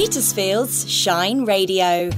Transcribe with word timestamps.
Petersfield's 0.00 0.90
Shine 0.90 1.44
Radio. 1.44 2.08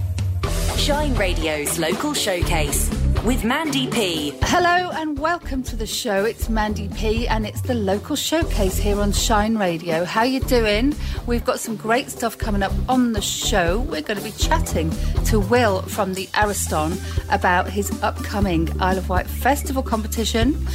Shine 0.77 1.17
Radio's 1.17 1.81
local 1.81 2.15
showcase 2.15 2.89
with 3.25 3.43
Mandy 3.43 3.89
P. 3.89 4.32
Hello 4.43 4.93
and 4.93 5.19
welcome 5.19 5.64
to 5.64 5.74
the 5.74 5.84
show. 5.84 6.24
It's 6.24 6.48
Mandy 6.48 6.88
P 6.90 7.26
and 7.26 7.45
it's 7.45 7.60
the 7.62 7.74
local 7.74 8.14
showcase 8.14 8.79
here 8.79 9.00
on 9.00 9.10
Shine 9.10 9.58
Radio. 9.58 10.04
How 10.04 10.22
you 10.22 10.38
doing? 10.38 10.95
We've 11.26 11.45
got 11.45 11.58
some 11.58 11.74
great 11.74 12.08
stuff 12.08 12.38
coming 12.38 12.63
up 12.63 12.72
on 12.88 13.15
the 13.15 13.21
show. 13.21 13.81
We're 13.81 14.03
going 14.03 14.19
to 14.19 14.24
be 14.24 14.30
chatting 14.30 14.92
to 15.24 15.40
Will 15.40 15.83
from 15.83 16.14
the 16.14 16.28
Ariston 16.41 16.96
about 17.33 17.69
his 17.69 17.91
upcoming 18.01 18.69
Isle 18.80 18.98
of 18.98 19.09
Wight 19.09 19.27
Festival 19.27 19.83
competition. 19.83 20.69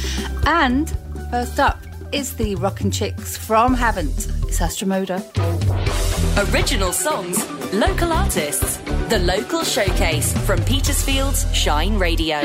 And 0.44 0.94
first 1.30 1.58
up 1.58 1.87
is 2.12 2.34
the 2.36 2.54
Rockin' 2.56 2.90
Chicks 2.90 3.36
from 3.36 3.74
Havant. 3.76 4.28
It's 4.48 4.60
Astromoda. 4.60 5.22
Original 6.52 6.92
songs, 6.92 7.38
local 7.72 8.12
artists, 8.12 8.78
the 9.08 9.18
local 9.18 9.62
showcase 9.62 10.32
from 10.46 10.62
Petersfield's 10.64 11.52
Shine 11.54 11.98
Radio. 11.98 12.40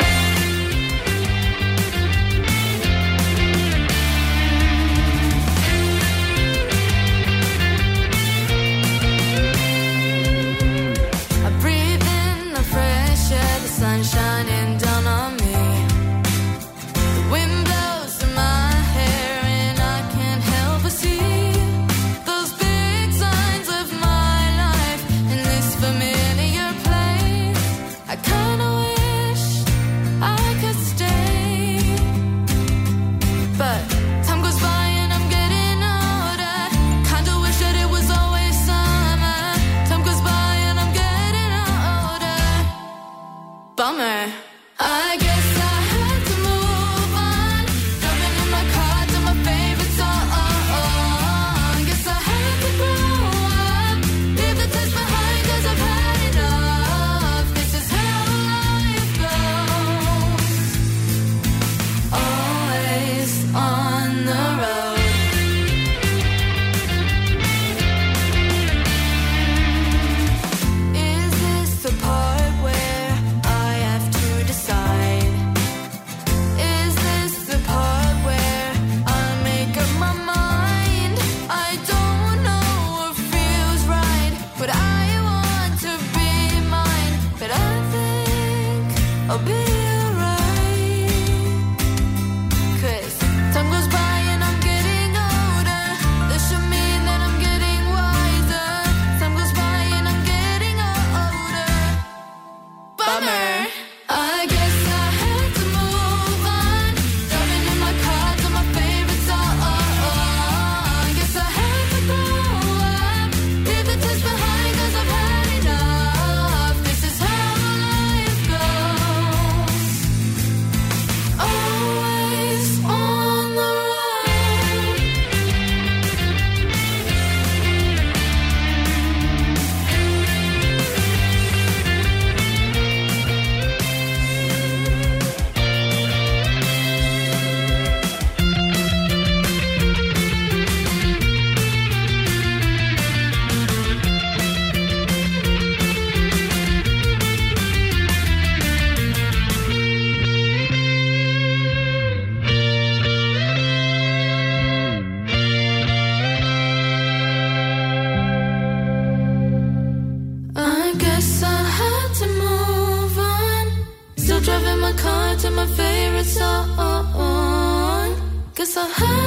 heart. 168.92 169.23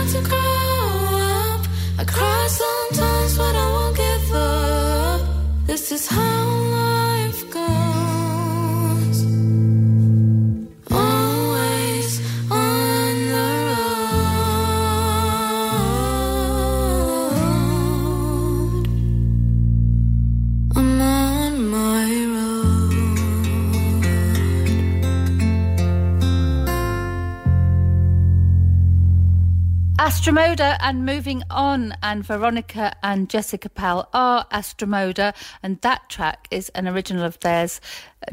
Astromoda 30.27 30.77
and 30.81 31.07
moving 31.07 31.45
on, 31.51 31.95
and 32.03 32.27
Veronica 32.27 32.97
and 33.01 33.31
Jessica 33.31 33.69
Powell 33.69 34.09
are 34.13 34.45
Astromoda, 34.51 35.33
and 35.63 35.81
that 35.83 36.09
track 36.09 36.49
is 36.51 36.69
an 36.71 36.89
original 36.89 37.23
of 37.23 37.39
theirs 37.39 37.81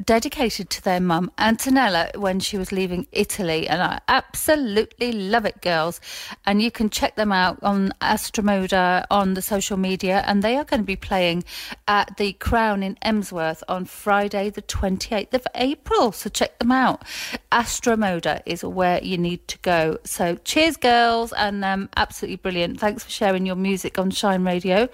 dedicated 0.03 0.69
to 0.71 0.83
their 0.83 0.99
mum, 0.99 1.31
Antonella, 1.37 2.15
when 2.17 2.39
she 2.39 2.57
was 2.57 2.71
leaving 2.71 3.07
Italy. 3.11 3.67
And 3.67 3.81
I 3.81 3.99
absolutely 4.07 5.11
love 5.11 5.45
it, 5.45 5.61
girls. 5.61 5.99
And 6.45 6.61
you 6.61 6.71
can 6.71 6.89
check 6.89 7.15
them 7.15 7.31
out 7.31 7.59
on 7.61 7.93
Astromoda 8.01 9.05
on 9.11 9.33
the 9.33 9.41
social 9.41 9.77
media. 9.77 10.23
And 10.25 10.41
they 10.41 10.57
are 10.57 10.63
going 10.63 10.81
to 10.81 10.85
be 10.85 10.95
playing 10.95 11.43
at 11.87 12.17
the 12.17 12.33
Crown 12.33 12.83
in 12.83 12.97
Emsworth 13.01 13.63
on 13.67 13.85
Friday, 13.85 14.49
the 14.49 14.61
28th 14.61 15.33
of 15.33 15.47
April. 15.55 16.11
So 16.11 16.29
check 16.29 16.57
them 16.59 16.71
out. 16.71 17.03
Astromoda 17.51 18.41
is 18.45 18.63
where 18.63 19.03
you 19.03 19.17
need 19.17 19.47
to 19.49 19.57
go. 19.59 19.97
So 20.05 20.35
cheers, 20.43 20.77
girls. 20.77 21.33
And 21.33 21.63
um, 21.63 21.89
absolutely 21.97 22.37
brilliant. 22.37 22.79
Thanks 22.79 23.03
for 23.03 23.11
sharing 23.11 23.45
your 23.45 23.55
music 23.55 23.99
on 23.99 24.11
Shine 24.11 24.43
Radio. 24.43 24.89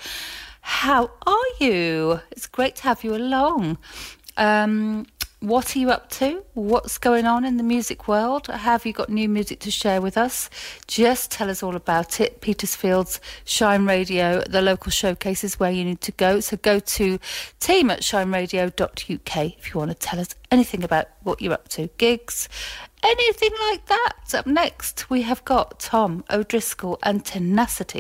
How 0.62 1.10
are 1.26 1.36
you? 1.60 2.20
It's 2.32 2.48
great 2.48 2.76
to 2.78 2.84
have 2.84 3.04
you 3.04 3.16
along. 3.16 3.78
Um, 4.40 5.06
what 5.42 5.76
are 5.76 5.80
you 5.80 5.90
up 5.90 6.10
to? 6.12 6.44
What's 6.54 6.98
going 6.98 7.26
on 7.26 7.46
in 7.46 7.58
the 7.58 7.64
music 7.64 8.08
world? 8.08 8.48
Have 8.48 8.86
you 8.86 8.92
got 8.92 9.10
new 9.10 9.30
music 9.30 9.60
to 9.62 9.72
share 9.72 10.02
with 10.02 10.18
us? 10.18 10.50
Just 10.88 11.32
tell 11.32 11.50
us 11.50 11.62
all 11.64 11.76
about 11.76 12.20
it. 12.20 12.42
Petersfield's 12.42 13.22
Shine 13.46 13.86
Radio, 13.86 14.42
the 14.42 14.62
local 14.62 14.92
showcase 14.92 15.44
is 15.44 15.60
where 15.60 15.72
you 15.72 15.86
need 15.86 16.02
to 16.02 16.12
go. 16.14 16.40
So 16.40 16.58
go 16.58 16.80
to 16.80 17.20
team 17.60 17.90
at 17.90 18.02
shineradio.uk 18.02 19.38
if 19.58 19.74
you 19.74 19.80
want 19.80 19.92
to 19.92 19.96
tell 19.96 20.20
us 20.20 20.36
anything 20.52 20.84
about 20.84 21.08
what 21.24 21.42
you're 21.42 21.54
up 21.54 21.70
to, 21.70 21.88
gigs, 21.98 22.50
anything 23.04 23.52
like 23.70 23.86
that. 23.86 24.14
Up 24.34 24.48
next, 24.48 25.10
we 25.10 25.22
have 25.22 25.44
got 25.46 25.80
Tom 25.80 26.24
O'Driscoll 26.30 27.00
and 27.04 27.24
Tenacity. 27.24 28.00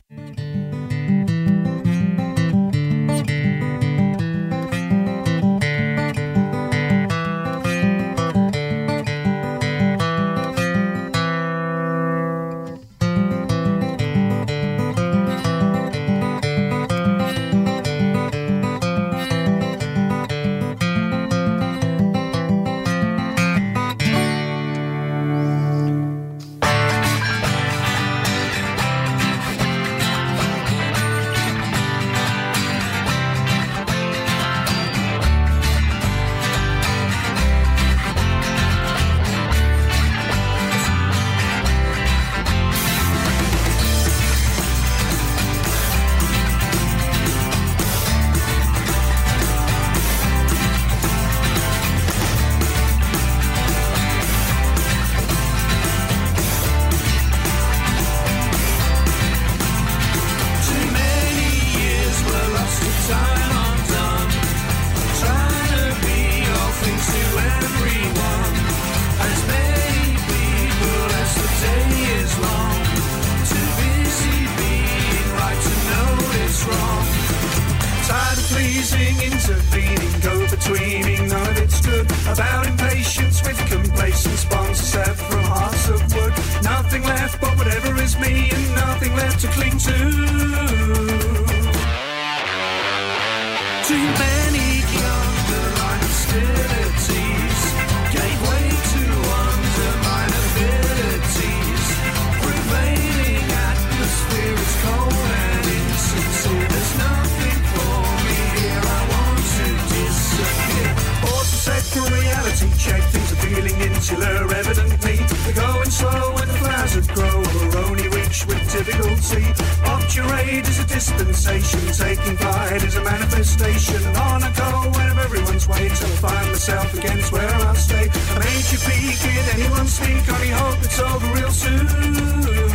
Difficulty. 119.29 119.63
Obturate 119.85 120.67
is 120.67 120.79
a 120.79 120.85
dispensation. 120.85 121.79
Taking 121.93 122.37
flight 122.37 122.83
is 122.83 122.95
a 122.95 123.03
manifestation. 123.03 124.03
On 124.17 124.43
a 124.43 124.51
go 124.55 124.89
whenever 124.97 125.21
everyone's 125.21 125.67
way 125.67 125.89
till 125.89 126.07
I 126.07 126.17
find 126.27 126.47
myself 126.47 126.93
against 126.93 127.31
where 127.31 127.49
I'll 127.49 127.75
stay. 127.75 128.05
A 128.05 128.39
major 128.39 128.79
peak 128.87 129.23
in 129.25 129.45
anyone 129.59 129.87
speak. 129.87 130.27
I 130.29 130.35
only 130.35 130.49
hope 130.49 130.77
it's 130.83 130.99
over 130.99 131.33
real 131.33 131.51
soon. 131.51 132.68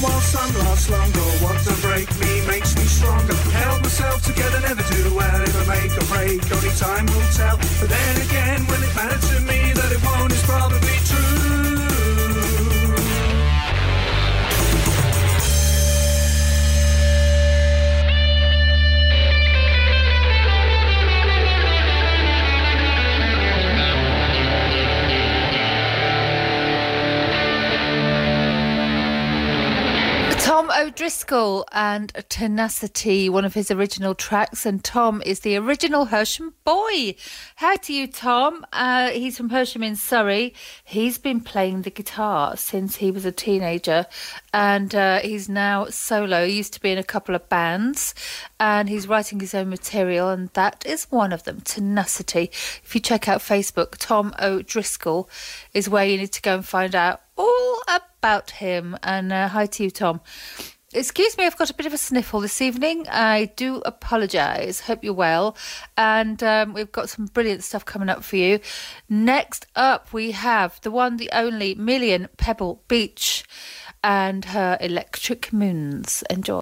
While 0.00 0.20
some 0.20 0.52
last 0.58 0.90
longer. 0.90 1.26
What 1.44 1.56
to 1.64 1.74
break 1.86 2.08
me 2.20 2.46
makes 2.46 2.74
me 2.76 2.84
stronger. 2.84 3.34
Held 3.62 3.82
myself 3.82 4.24
together, 4.24 4.60
never 4.60 4.82
do 4.82 5.14
well. 5.14 5.42
If 5.42 5.68
make 5.68 5.92
a 5.92 6.04
break, 6.12 6.40
only 6.52 6.72
time 6.76 7.06
will 7.06 7.30
tell. 7.36 7.56
But 7.80 7.88
then 7.88 8.14
again, 8.26 8.66
will 8.66 8.82
it 8.82 8.94
matter 8.96 9.20
to 9.34 9.40
me 9.42 9.59
O'Driscoll 30.76 31.66
and 31.72 32.12
Tenacity, 32.28 33.28
one 33.28 33.44
of 33.44 33.54
his 33.54 33.70
original 33.70 34.14
tracks, 34.14 34.66
and 34.66 34.82
Tom 34.82 35.22
is 35.24 35.40
the 35.40 35.56
original 35.56 36.06
Hersham 36.06 36.52
boy. 36.64 37.14
How 37.56 37.76
to 37.76 37.92
you, 37.92 38.06
Tom? 38.06 38.64
Uh, 38.72 39.10
he's 39.10 39.36
from 39.36 39.50
Hersham 39.50 39.84
in 39.84 39.96
Surrey. 39.96 40.54
He's 40.84 41.18
been 41.18 41.40
playing 41.40 41.82
the 41.82 41.90
guitar 41.90 42.56
since 42.56 42.96
he 42.96 43.10
was 43.10 43.24
a 43.24 43.32
teenager, 43.32 44.06
and 44.52 44.94
uh, 44.94 45.20
he's 45.20 45.48
now 45.48 45.86
solo. 45.86 46.46
He 46.46 46.56
used 46.58 46.74
to 46.74 46.80
be 46.80 46.92
in 46.92 46.98
a 46.98 47.04
couple 47.04 47.34
of 47.34 47.48
bands, 47.48 48.14
and 48.58 48.88
he's 48.88 49.08
writing 49.08 49.40
his 49.40 49.54
own 49.54 49.70
material, 49.70 50.28
and 50.28 50.50
that 50.50 50.84
is 50.86 51.04
one 51.10 51.32
of 51.32 51.44
them, 51.44 51.60
Tenacity. 51.60 52.50
If 52.84 52.94
you 52.94 53.00
check 53.00 53.28
out 53.28 53.40
Facebook, 53.40 53.96
Tom 53.98 54.34
O'Driscoll 54.40 55.28
is 55.74 55.88
where 55.88 56.04
you 56.04 56.18
need 56.18 56.32
to 56.32 56.42
go 56.42 56.54
and 56.56 56.66
find 56.66 56.94
out 56.94 57.22
all 57.40 57.82
about 57.88 58.50
him. 58.50 58.96
And 59.02 59.32
uh, 59.32 59.48
hi 59.48 59.66
to 59.66 59.84
you, 59.84 59.90
Tom. 59.90 60.20
Excuse 60.92 61.38
me, 61.38 61.46
I've 61.46 61.56
got 61.56 61.70
a 61.70 61.74
bit 61.74 61.86
of 61.86 61.94
a 61.94 61.98
sniffle 61.98 62.40
this 62.40 62.60
evening. 62.60 63.06
I 63.08 63.52
do 63.54 63.76
apologise. 63.86 64.80
Hope 64.80 65.04
you're 65.04 65.14
well. 65.14 65.56
And 65.96 66.42
um, 66.42 66.74
we've 66.74 66.90
got 66.90 67.08
some 67.08 67.26
brilliant 67.26 67.62
stuff 67.62 67.84
coming 67.84 68.08
up 68.08 68.24
for 68.24 68.36
you. 68.36 68.58
Next 69.08 69.66
up, 69.76 70.12
we 70.12 70.32
have 70.32 70.80
the 70.80 70.90
one, 70.90 71.16
the 71.16 71.30
only 71.32 71.76
Million 71.76 72.28
Pebble 72.36 72.82
Beach 72.88 73.44
and 74.02 74.46
her 74.46 74.76
Electric 74.80 75.52
Moons. 75.52 76.24
Enjoy. 76.28 76.60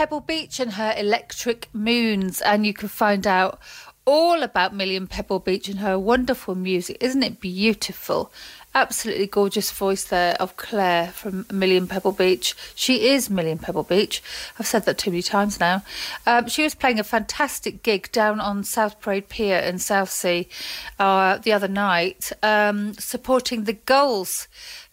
Pebble 0.00 0.20
Beach 0.20 0.58
and 0.58 0.72
her 0.72 0.94
electric 0.96 1.68
moons, 1.74 2.40
and 2.40 2.64
you 2.64 2.72
can 2.72 2.88
find 2.88 3.26
out 3.26 3.60
all 4.06 4.42
about 4.42 4.74
Million 4.74 5.06
Pebble 5.06 5.40
Beach 5.40 5.68
and 5.68 5.80
her 5.80 5.98
wonderful 5.98 6.54
music. 6.54 6.96
Isn't 7.00 7.22
it 7.22 7.38
beautiful? 7.38 8.32
Absolutely 8.74 9.26
gorgeous 9.26 9.70
voice 9.70 10.04
there 10.04 10.36
of 10.40 10.56
Claire 10.56 11.08
from 11.08 11.44
Million 11.52 11.86
Pebble 11.86 12.12
Beach. 12.12 12.54
She 12.74 13.08
is 13.10 13.28
Million 13.28 13.58
Pebble 13.58 13.82
Beach. 13.82 14.22
I've 14.58 14.66
said 14.66 14.86
that 14.86 14.96
too 14.96 15.10
many 15.10 15.20
times 15.20 15.60
now. 15.60 15.82
Um, 16.26 16.48
she 16.48 16.62
was 16.62 16.74
playing 16.74 16.98
a 16.98 17.04
fantastic 17.04 17.82
gig 17.82 18.10
down 18.10 18.40
on 18.40 18.64
South 18.64 19.02
Parade 19.02 19.28
Pier 19.28 19.58
in 19.58 19.78
Southsea 19.78 20.46
uh, 20.98 21.36
the 21.36 21.52
other 21.52 21.68
night, 21.68 22.32
um, 22.42 22.94
supporting 22.94 23.64
the 23.64 23.74
Gulls 23.74 24.48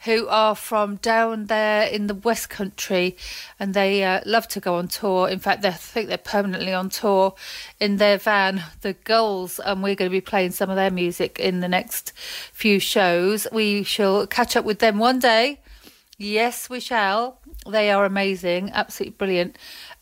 who 0.05 0.27
are 0.27 0.55
from 0.55 0.97
down 0.97 1.45
there 1.45 1.87
in 1.87 2.07
the 2.07 2.15
West 2.15 2.49
Country, 2.49 3.17
and 3.59 3.73
they 3.73 4.03
uh, 4.03 4.21
love 4.25 4.47
to 4.49 4.59
go 4.59 4.75
on 4.75 4.87
tour. 4.87 5.27
In 5.27 5.39
fact, 5.39 5.65
I 5.65 5.71
think 5.71 6.07
they're 6.07 6.17
permanently 6.17 6.73
on 6.73 6.89
tour 6.89 7.35
in 7.79 7.97
their 7.97 8.17
van, 8.17 8.63
the 8.81 8.93
Gulls, 8.93 9.59
and 9.59 9.81
we're 9.81 9.95
going 9.95 10.09
to 10.09 10.15
be 10.15 10.21
playing 10.21 10.51
some 10.51 10.69
of 10.69 10.75
their 10.75 10.91
music 10.91 11.39
in 11.39 11.59
the 11.59 11.67
next 11.67 12.13
few 12.53 12.79
shows. 12.79 13.47
We 13.51 13.83
shall 13.83 14.27
catch 14.27 14.55
up 14.55 14.65
with 14.65 14.79
them 14.79 14.97
one 14.99 15.19
day. 15.19 15.59
Yes, 16.17 16.69
we 16.69 16.79
shall. 16.79 17.39
They 17.71 17.91
are 17.91 18.05
amazing, 18.05 18.71
absolutely 18.73 19.15
brilliant. 19.17 19.57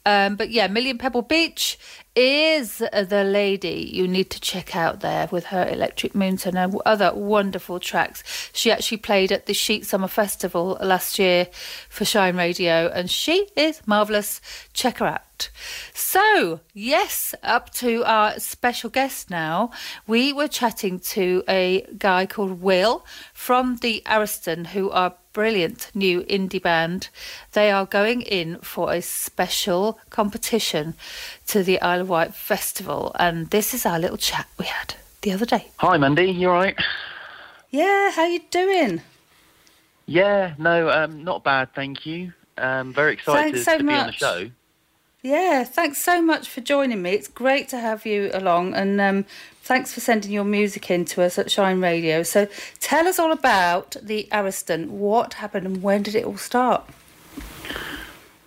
Um, 0.06 0.36
but 0.36 0.52
yeah, 0.52 0.68
Million 0.68 1.00
Pebble 1.00 1.24
Beach 1.24 1.80
is 2.16 2.78
the 2.78 3.24
lady 3.26 3.90
you 3.92 4.08
need 4.08 4.30
to 4.30 4.40
check 4.40 4.76
out 4.76 5.02
there 5.02 5.28
with 5.32 5.46
her 5.46 5.68
Electric 5.68 6.14
Moons 6.14 6.46
and 6.46 6.58
her 6.58 6.70
other 6.86 7.12
wonderful 7.14 7.80
tracks. 7.80 8.24
She 8.54 8.72
actually 8.72 8.98
played 8.98 9.32
at 9.32 9.48
the 9.48 9.54
Sheet 9.54 9.86
Summer 9.86 10.08
Festival 10.08 10.78
last 10.80 11.18
year 11.18 11.48
for 11.90 12.06
Shine 12.06 12.38
Radio, 12.38 12.90
and 12.94 13.10
she 13.10 13.48
is 13.56 13.82
marvellous. 13.88 14.40
Check 14.74 15.00
her 15.00 15.08
out. 15.08 15.50
So, 15.94 16.62
yes, 16.74 17.36
up 17.44 17.72
to 17.76 18.04
our 18.06 18.40
special 18.40 18.90
guest 18.90 19.30
now. 19.30 19.72
We 20.08 20.32
were 20.32 20.48
chatting 20.48 21.00
to 21.00 21.44
a 21.50 21.86
guy 21.98 22.28
called 22.28 22.62
Will 22.62 23.06
from 23.34 23.78
the 23.78 24.02
Ariston, 24.06 24.66
who 24.66 24.92
are 24.92 25.16
brilliant 25.36 25.92
new 25.94 26.22
indie 26.22 26.62
band. 26.62 27.10
They 27.52 27.70
are 27.70 27.86
going 27.86 28.22
in 28.22 28.58
for 28.60 28.94
a 28.94 29.02
special 29.02 30.00
competition 30.10 30.94
to 31.48 31.62
the 31.62 31.80
Isle 31.82 32.02
of 32.02 32.10
Wight 32.10 32.34
Festival, 32.34 33.14
and 33.20 33.50
this 33.50 33.74
is 33.74 33.86
our 33.86 34.00
little 34.00 34.18
chat 34.18 34.48
we 34.58 34.66
had 34.66 34.96
the 35.24 35.34
other 35.34 35.46
day. 35.46 35.68
Hi, 35.78 35.98
Mandy. 35.98 36.32
You 36.32 36.50
all 36.50 36.56
right? 36.56 36.78
Yeah, 37.70 38.12
how 38.12 38.26
you 38.26 38.40
doing? 38.50 39.02
Yeah, 40.06 40.54
no, 40.58 40.90
um, 40.90 41.26
not 41.26 41.44
bad, 41.44 41.74
thank 41.76 42.06
you. 42.06 42.32
Um, 42.58 42.94
very 42.94 43.14
excited 43.14 43.56
Thanks 43.56 43.66
so 43.66 43.78
to 43.78 43.84
be 43.84 43.94
on 43.94 44.08
the 44.08 44.14
show. 44.14 44.50
Yeah, 45.22 45.64
thanks 45.66 45.98
so 45.98 46.22
much 46.22 46.48
for 46.48 46.62
joining 46.62 47.02
me. 47.02 47.12
It's 47.12 47.28
great 47.28 47.68
to 47.70 47.80
have 47.80 48.06
you 48.06 48.30
along, 48.34 48.74
and 48.74 49.02
um, 49.02 49.26
thanks 49.66 49.92
for 49.92 50.00
sending 50.00 50.32
your 50.32 50.44
music 50.44 50.92
in 50.92 51.04
to 51.06 51.24
us 51.24 51.40
at 51.40 51.50
Shine 51.50 51.82
Radio. 51.82 52.22
So, 52.22 52.48
tell 52.80 53.08
us 53.08 53.18
all 53.18 53.32
about 53.32 53.96
the 54.02 54.28
Ariston. 54.32 55.00
What 55.00 55.34
happened 55.34 55.66
and 55.66 55.82
when 55.82 56.04
did 56.04 56.14
it 56.14 56.24
all 56.24 56.38
start? 56.38 56.88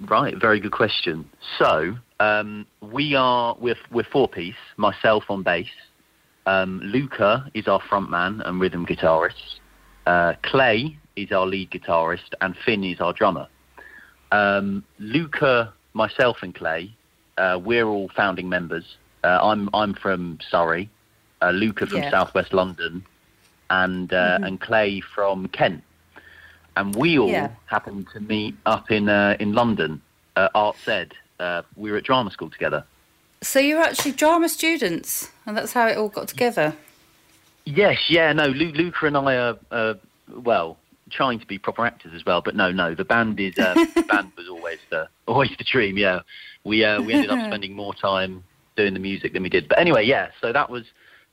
Right, 0.00 0.36
very 0.40 0.60
good 0.60 0.70
question. 0.70 1.28
So, 1.58 1.96
um, 2.20 2.66
we 2.80 3.16
are 3.16 3.56
we're 3.60 3.76
we're 3.90 4.04
four 4.04 4.28
piece. 4.28 4.54
Myself 4.76 5.24
on 5.28 5.42
bass. 5.42 5.66
Um, 6.46 6.80
Luca 6.82 7.50
is 7.52 7.66
our 7.66 7.80
frontman 7.80 8.40
and 8.46 8.60
rhythm 8.60 8.86
guitarist. 8.86 9.58
Uh, 10.06 10.34
Clay 10.42 10.96
is 11.16 11.32
our 11.32 11.46
lead 11.46 11.70
guitarist, 11.70 12.32
and 12.40 12.56
Finn 12.64 12.84
is 12.84 13.00
our 13.00 13.12
drummer. 13.12 13.48
Um, 14.30 14.84
Luca, 14.98 15.74
myself, 15.94 16.38
and 16.42 16.54
Clay, 16.54 16.94
uh, 17.36 17.58
we're 17.62 17.86
all 17.86 18.08
founding 18.14 18.48
members. 18.48 18.84
Uh, 19.24 19.38
I'm 19.42 19.68
I'm 19.74 19.94
from 19.94 20.38
Surrey. 20.48 20.88
Uh, 21.40 21.50
Luca 21.50 21.86
from 21.86 22.02
Yeah. 22.02 22.10
Southwest 22.10 22.52
London, 22.52 23.04
and 23.70 24.12
uh, 24.12 24.38
and 24.42 24.60
Clay 24.60 25.00
from 25.00 25.46
Kent. 25.48 25.82
And 26.76 26.94
we 26.96 27.18
all 27.18 27.28
Yeah. 27.28 27.50
happened 27.66 28.06
to 28.12 28.20
meet 28.20 28.56
up 28.66 28.90
in 28.90 29.08
uh, 29.08 29.36
in 29.38 29.52
London, 29.52 30.02
uh, 30.36 30.48
Arts 30.54 30.86
Ed. 30.88 31.12
Uh, 31.38 31.62
we 31.76 31.90
were 31.92 31.98
at 31.98 32.04
drama 32.04 32.30
school 32.30 32.50
together. 32.50 32.84
So, 33.40 33.60
you're 33.60 33.80
actually 33.80 34.12
drama 34.12 34.48
students, 34.48 35.30
and 35.46 35.56
that's 35.56 35.72
how 35.72 35.86
it 35.86 35.96
all 35.96 36.08
got 36.08 36.26
together. 36.26 36.74
Yes, 37.64 37.98
yeah, 38.08 38.32
no. 38.32 38.46
Lu- 38.48 38.72
Luca 38.72 39.06
and 39.06 39.16
I 39.16 39.36
are, 39.36 39.58
uh, 39.70 39.94
well, 40.28 40.76
trying 41.10 41.38
to 41.38 41.46
be 41.46 41.56
proper 41.56 41.86
actors 41.86 42.12
as 42.16 42.24
well. 42.26 42.40
But 42.40 42.56
no, 42.56 42.72
no. 42.72 42.96
The 42.96 43.04
band 43.04 43.38
is 43.38 43.56
uh, 43.56 43.74
the 43.94 44.02
band 44.02 44.32
was 44.36 44.48
always 44.48 44.80
the 44.90 45.08
always 45.28 45.50
the 45.56 45.62
dream. 45.62 45.96
Yeah, 45.98 46.20
we 46.64 46.84
uh, 46.84 47.00
we 47.02 47.12
ended 47.14 47.30
up 47.30 47.38
spending 47.46 47.74
more 47.74 47.94
time 47.94 48.42
doing 48.76 48.94
the 48.94 49.00
music 49.00 49.34
than 49.34 49.44
we 49.44 49.48
did. 49.48 49.68
But 49.68 49.78
anyway, 49.78 50.04
yeah. 50.04 50.30
So 50.40 50.52
that 50.52 50.68
was 50.68 50.84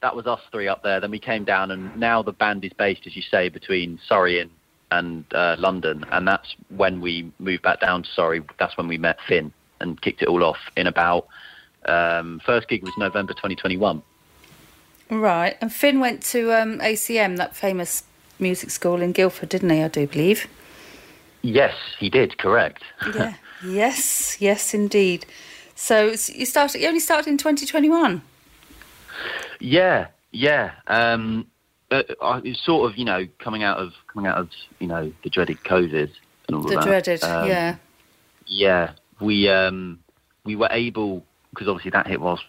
that 0.02 0.16
was 0.16 0.28
us 0.28 0.42
three 0.52 0.68
up 0.68 0.84
there. 0.84 1.00
Then 1.00 1.12
we 1.12 1.20
came 1.20 1.44
down, 1.46 1.72
and 1.72 1.96
now 1.98 2.22
the 2.22 2.32
band 2.32 2.64
is 2.66 2.74
based, 2.74 3.08
as 3.08 3.16
you 3.16 3.22
say, 3.22 3.50
between 3.50 4.00
Surrey 4.08 4.40
and 4.40 4.52
and 4.92 5.26
uh, 5.34 5.56
London, 5.58 6.06
and 6.12 6.28
that's 6.28 6.56
when 6.70 7.02
we 7.02 7.32
moved 7.40 7.64
back 7.64 7.82
down 7.82 8.04
to 8.04 8.10
Surrey. 8.10 8.42
That's 8.60 8.78
when 8.78 8.88
we 8.88 8.98
met 8.98 9.18
Finn 9.28 9.52
and 9.82 10.00
kicked 10.02 10.22
it 10.22 10.28
all 10.28 10.44
off 10.44 10.60
in 10.78 10.88
about. 10.88 11.28
Um, 11.86 12.42
first 12.46 12.68
gig 12.68 12.84
was 12.84 12.94
November 12.98 13.34
2021. 13.34 14.02
Right, 15.10 15.58
and 15.62 15.74
Finn 15.74 16.00
went 16.00 16.24
to 16.24 16.52
um, 16.54 16.80
ACM, 16.80 17.38
that 17.38 17.56
famous 17.56 18.04
music 18.40 18.70
school 18.70 19.02
in 19.02 19.12
Guildford, 19.12 19.50
didn't 19.50 19.70
he? 19.70 19.82
I 19.82 19.88
do 19.88 20.08
believe. 20.08 20.48
Yes, 21.42 21.76
he 22.00 22.10
did. 22.10 22.38
Correct. 22.38 22.84
Yeah. 23.14 23.36
yes, 23.66 24.38
yes, 24.40 24.74
indeed. 24.74 25.26
So 25.76 26.16
you 26.28 26.46
started. 26.46 26.82
You 26.82 26.88
only 26.88 27.00
started 27.00 27.30
in 27.30 27.38
2021. 27.38 28.22
Yeah, 29.60 30.08
yeah. 30.32 30.72
Um, 30.88 31.48
but 31.90 32.16
I- 32.22 32.42
it's 32.44 32.64
sort 32.64 32.90
of 32.92 32.98
you 32.98 33.06
know 33.06 33.28
coming 33.40 33.64
out 33.64 33.78
of 33.78 33.94
coming 34.12 34.28
out 34.30 34.38
of 34.38 34.50
you 34.80 34.88
know 34.88 35.12
the 35.24 35.30
dreaded 35.30 35.58
COVID 35.64 36.12
and 36.48 36.56
all 36.58 36.64
The 36.64 36.76
that. 36.76 36.84
dreaded, 36.84 37.24
Um, 37.24 37.48
yeah. 37.48 37.76
Yeah, 38.48 38.92
we 39.20 39.50
um, 39.50 40.00
we 40.44 40.56
were 40.56 40.70
able 40.72 41.24
because 41.52 41.68
obviously 41.68 41.92
that 41.92 42.08
hit 42.08 42.22
whilst 42.22 42.44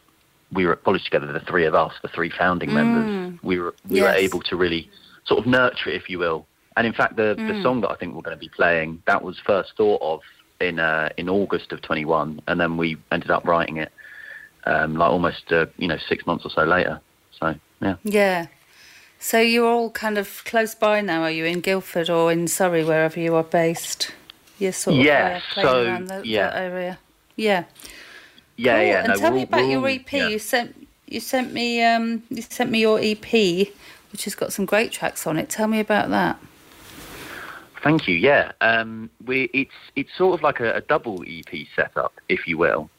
we 0.52 0.66
were 0.66 0.72
at 0.72 0.84
college 0.84 1.04
together. 1.04 1.32
The 1.32 1.40
three 1.40 1.64
of 1.64 1.75
us, 1.75 1.92
the 2.02 2.08
three 2.08 2.30
founding 2.30 2.72
members, 2.72 3.38
we 3.42 3.58
were 3.58 3.75
we 3.88 4.00
were 4.02 4.08
Mm. 4.08 4.14
Able 4.16 4.40
to 4.42 4.56
really 4.56 4.90
sort 5.26 5.40
of 5.40 5.46
nurture 5.46 5.90
it, 5.90 5.96
if 5.96 6.08
you 6.10 6.18
will. 6.18 6.46
And 6.76 6.86
in 6.86 6.92
fact, 6.92 7.16
the 7.16 7.34
Mm. 7.38 7.48
the 7.48 7.62
song 7.62 7.80
that 7.80 7.90
I 7.90 7.94
think 7.96 8.14
we're 8.14 8.22
going 8.22 8.36
to 8.36 8.40
be 8.40 8.50
playing 8.50 9.02
that 9.06 9.22
was 9.22 9.38
first 9.46 9.72
thought 9.76 10.00
of 10.02 10.20
in 10.60 10.78
uh, 10.78 11.08
in 11.16 11.28
August 11.28 11.72
of 11.72 11.80
21, 11.82 12.40
and 12.46 12.60
then 12.60 12.76
we 12.76 12.96
ended 13.10 13.30
up 13.30 13.44
writing 13.46 13.78
it 13.78 13.90
um, 14.66 14.96
like 14.96 15.11
almost 15.11 15.52
uh, 15.52 15.66
you 15.78 15.88
know 15.88 15.99
six 16.08 16.26
months 16.26 16.44
or 16.44 16.50
so 16.50 16.64
later. 16.64 17.00
So 17.38 17.54
yeah. 17.80 17.96
Yeah. 18.04 18.46
So 19.18 19.40
you're 19.40 19.66
all 19.66 19.90
kind 19.90 20.18
of 20.18 20.42
close 20.44 20.75
by 20.75 21.00
now, 21.00 21.23
are 21.23 21.30
you, 21.30 21.46
in 21.46 21.61
Guildford 21.61 22.11
or 22.11 22.30
in 22.30 22.46
Surrey, 22.49 22.85
wherever 22.85 23.18
you 23.18 23.35
are 23.35 23.42
based? 23.42 24.12
You're 24.58 24.73
sort 24.73 24.99
of 24.99 25.04
Yeah, 25.04 25.40
uh, 25.40 25.54
playing 25.54 25.68
so, 25.68 25.85
around 25.85 26.06
the, 26.08 26.23
yeah. 26.26 26.50
that 26.50 26.56
area. 26.56 26.99
Yeah. 27.35 27.64
Yeah, 28.56 28.76
Cool. 28.78 28.87
yeah. 28.87 28.99
And 29.00 29.08
no, 29.08 29.14
tell 29.16 29.30
me 29.32 29.42
about 29.42 29.66
your 29.68 29.88
EP. 29.88 30.12
yeah. 30.12 30.28
You 30.28 30.38
sent 30.38 30.87
you 31.06 31.20
sent 31.20 31.52
me 31.52 31.82
um 31.82 32.23
you 32.30 32.42
sent 32.42 32.70
me 32.70 32.80
your 32.80 32.99
EP, 33.00 33.32
which 34.12 34.25
has 34.25 34.35
got 34.35 34.52
some 34.52 34.64
great 34.66 34.92
tracks 34.92 35.26
on 35.26 35.38
it. 35.38 35.49
Tell 35.49 35.66
me 35.68 35.80
about 35.80 36.11
that. 36.11 36.38
Thank 37.82 38.08
you. 38.08 38.16
Yeah, 38.16 38.52
um, 38.61 39.11
we 39.25 39.44
it's 39.52 39.75
it's 39.94 40.11
sort 40.16 40.35
of 40.38 40.42
like 40.42 40.61
a, 40.61 40.73
a 40.75 40.80
double 40.80 41.23
EP 41.26 41.66
setup, 41.76 42.14
if 42.28 42.46
you 42.49 42.58
will. 42.58 42.90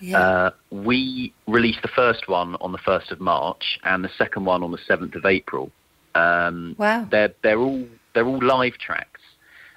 Yeah. 0.00 0.18
Uh, 0.20 0.50
we 0.70 1.32
released 1.46 1.82
the 1.82 1.88
first 1.88 2.28
one 2.28 2.56
on 2.60 2.72
the 2.72 2.78
first 2.78 3.10
of 3.10 3.20
March 3.20 3.78
and 3.84 4.04
the 4.04 4.10
second 4.18 4.44
one 4.44 4.62
on 4.62 4.70
the 4.72 4.78
seventh 4.86 5.14
of 5.14 5.24
April. 5.24 5.70
Um, 6.14 6.74
Wow. 6.78 7.06
They're 7.10 7.34
they're 7.42 7.58
all 7.60 7.86
they're 8.14 8.26
all 8.26 8.42
live 8.42 8.74
tracks, 8.78 9.20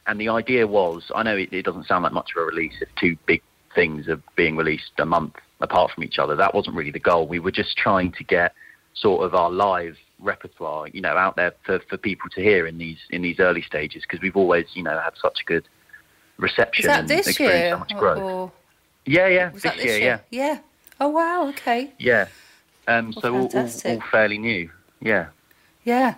and 0.08 0.20
the 0.20 0.30
idea 0.30 0.68
was 0.68 1.12
I 1.16 1.24
know 1.24 1.38
it, 1.38 1.54
it 1.54 1.64
doesn't 1.64 1.88
sound 1.88 2.04
like 2.04 2.14
much 2.14 2.32
of 2.36 2.42
a 2.42 2.46
release 2.46 2.74
if 2.82 2.90
two 3.00 3.16
big 3.26 3.42
things 3.74 4.08
are 4.08 4.22
being 4.36 4.56
released 4.56 4.92
a 4.98 5.06
month 5.06 5.36
apart 5.62 5.92
from 5.92 6.04
each 6.04 6.20
other. 6.20 6.36
That 6.36 6.54
wasn't 6.54 6.76
really 6.76 6.92
the 6.92 7.00
goal. 7.00 7.28
We 7.28 7.40
were 7.40 7.52
just 7.52 7.78
trying 7.78 8.12
to 8.14 8.24
get 8.24 8.54
sort 8.94 9.26
of 9.26 9.36
our 9.36 9.50
live 9.52 9.98
repertoire, 10.20 10.88
you 10.88 11.02
know, 11.02 11.18
out 11.18 11.36
there 11.36 11.54
for, 11.66 11.80
for 11.90 11.98
people 11.98 12.30
to 12.32 12.42
hear 12.42 12.68
in 12.68 12.78
these 12.78 13.00
in 13.10 13.22
these 13.22 13.40
early 13.40 13.62
stages 13.62 14.04
because 14.04 14.22
we've 14.22 14.36
always, 14.38 14.66
you 14.74 14.84
know, 14.84 14.98
had 15.00 15.14
such 15.22 15.40
a 15.42 15.46
good 15.46 15.64
Is 15.64 15.70
reception 16.40 16.88
that 16.88 17.00
and 17.02 17.10
this 17.10 17.40
year? 17.40 17.72
so 17.72 17.80
much 17.80 17.94
or 17.94 18.52
yeah, 19.06 19.28
yeah, 19.28 19.52
was 19.52 19.62
this, 19.64 19.84
year, 19.84 19.98
year? 19.98 20.24
Yeah. 20.32 20.60
Oh 21.00 21.10
wow, 21.10 21.48
okay. 21.50 21.92
yeah, 22.00 22.28
yeah. 22.88 22.98
Um, 22.98 23.14
Well, 23.16 23.22
so 23.22 23.34
all, 23.36 23.58
all, 23.58 23.70
all 23.86 24.02
fairly 24.12 24.38
new. 24.38 24.70
Yeah. 25.02 25.28
Yeah. 25.84 26.16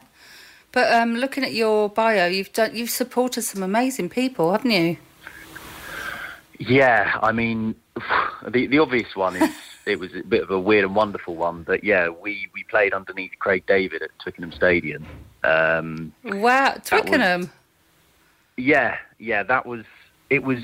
But 0.71 0.93
um, 0.93 1.15
looking 1.15 1.43
at 1.43 1.54
your 1.54 1.89
bio, 1.89 2.28
you've 2.28 2.54
done 2.54 2.76
you've 2.76 2.89
supported 2.89 3.41
some 3.43 3.63
amazing 3.63 4.10
people, 4.10 4.52
haven't 4.52 4.71
you? 4.71 4.97
Yeah, 6.60 7.17
I 7.21 7.32
mean, 7.32 7.76
the 8.47 8.67
the 8.67 8.80
obvious 8.80 9.15
one 9.15 9.36
is 9.36 9.50
it 9.86 10.00
was 10.00 10.13
a 10.13 10.21
bit 10.21 10.43
of 10.43 10.52
a 10.52 10.60
weird 10.60 10.84
and 10.84 10.95
wonderful 10.95 11.36
one, 11.36 11.63
but 11.63 11.84
yeah, 11.84 12.10
we, 12.10 12.47
we 12.54 12.63
played 12.63 12.93
underneath 12.93 13.32
Craig 13.39 13.63
David 13.67 14.02
at 14.02 14.10
Twickenham 14.19 14.52
Stadium. 14.52 15.06
Um, 15.43 16.13
Wow, 16.23 16.76
Twickenham. 16.84 17.50
yeah, 18.58 18.97
yeah, 19.17 19.43
that 19.43 19.65
was 19.65 19.86
it 20.30 20.43
was 20.43 20.60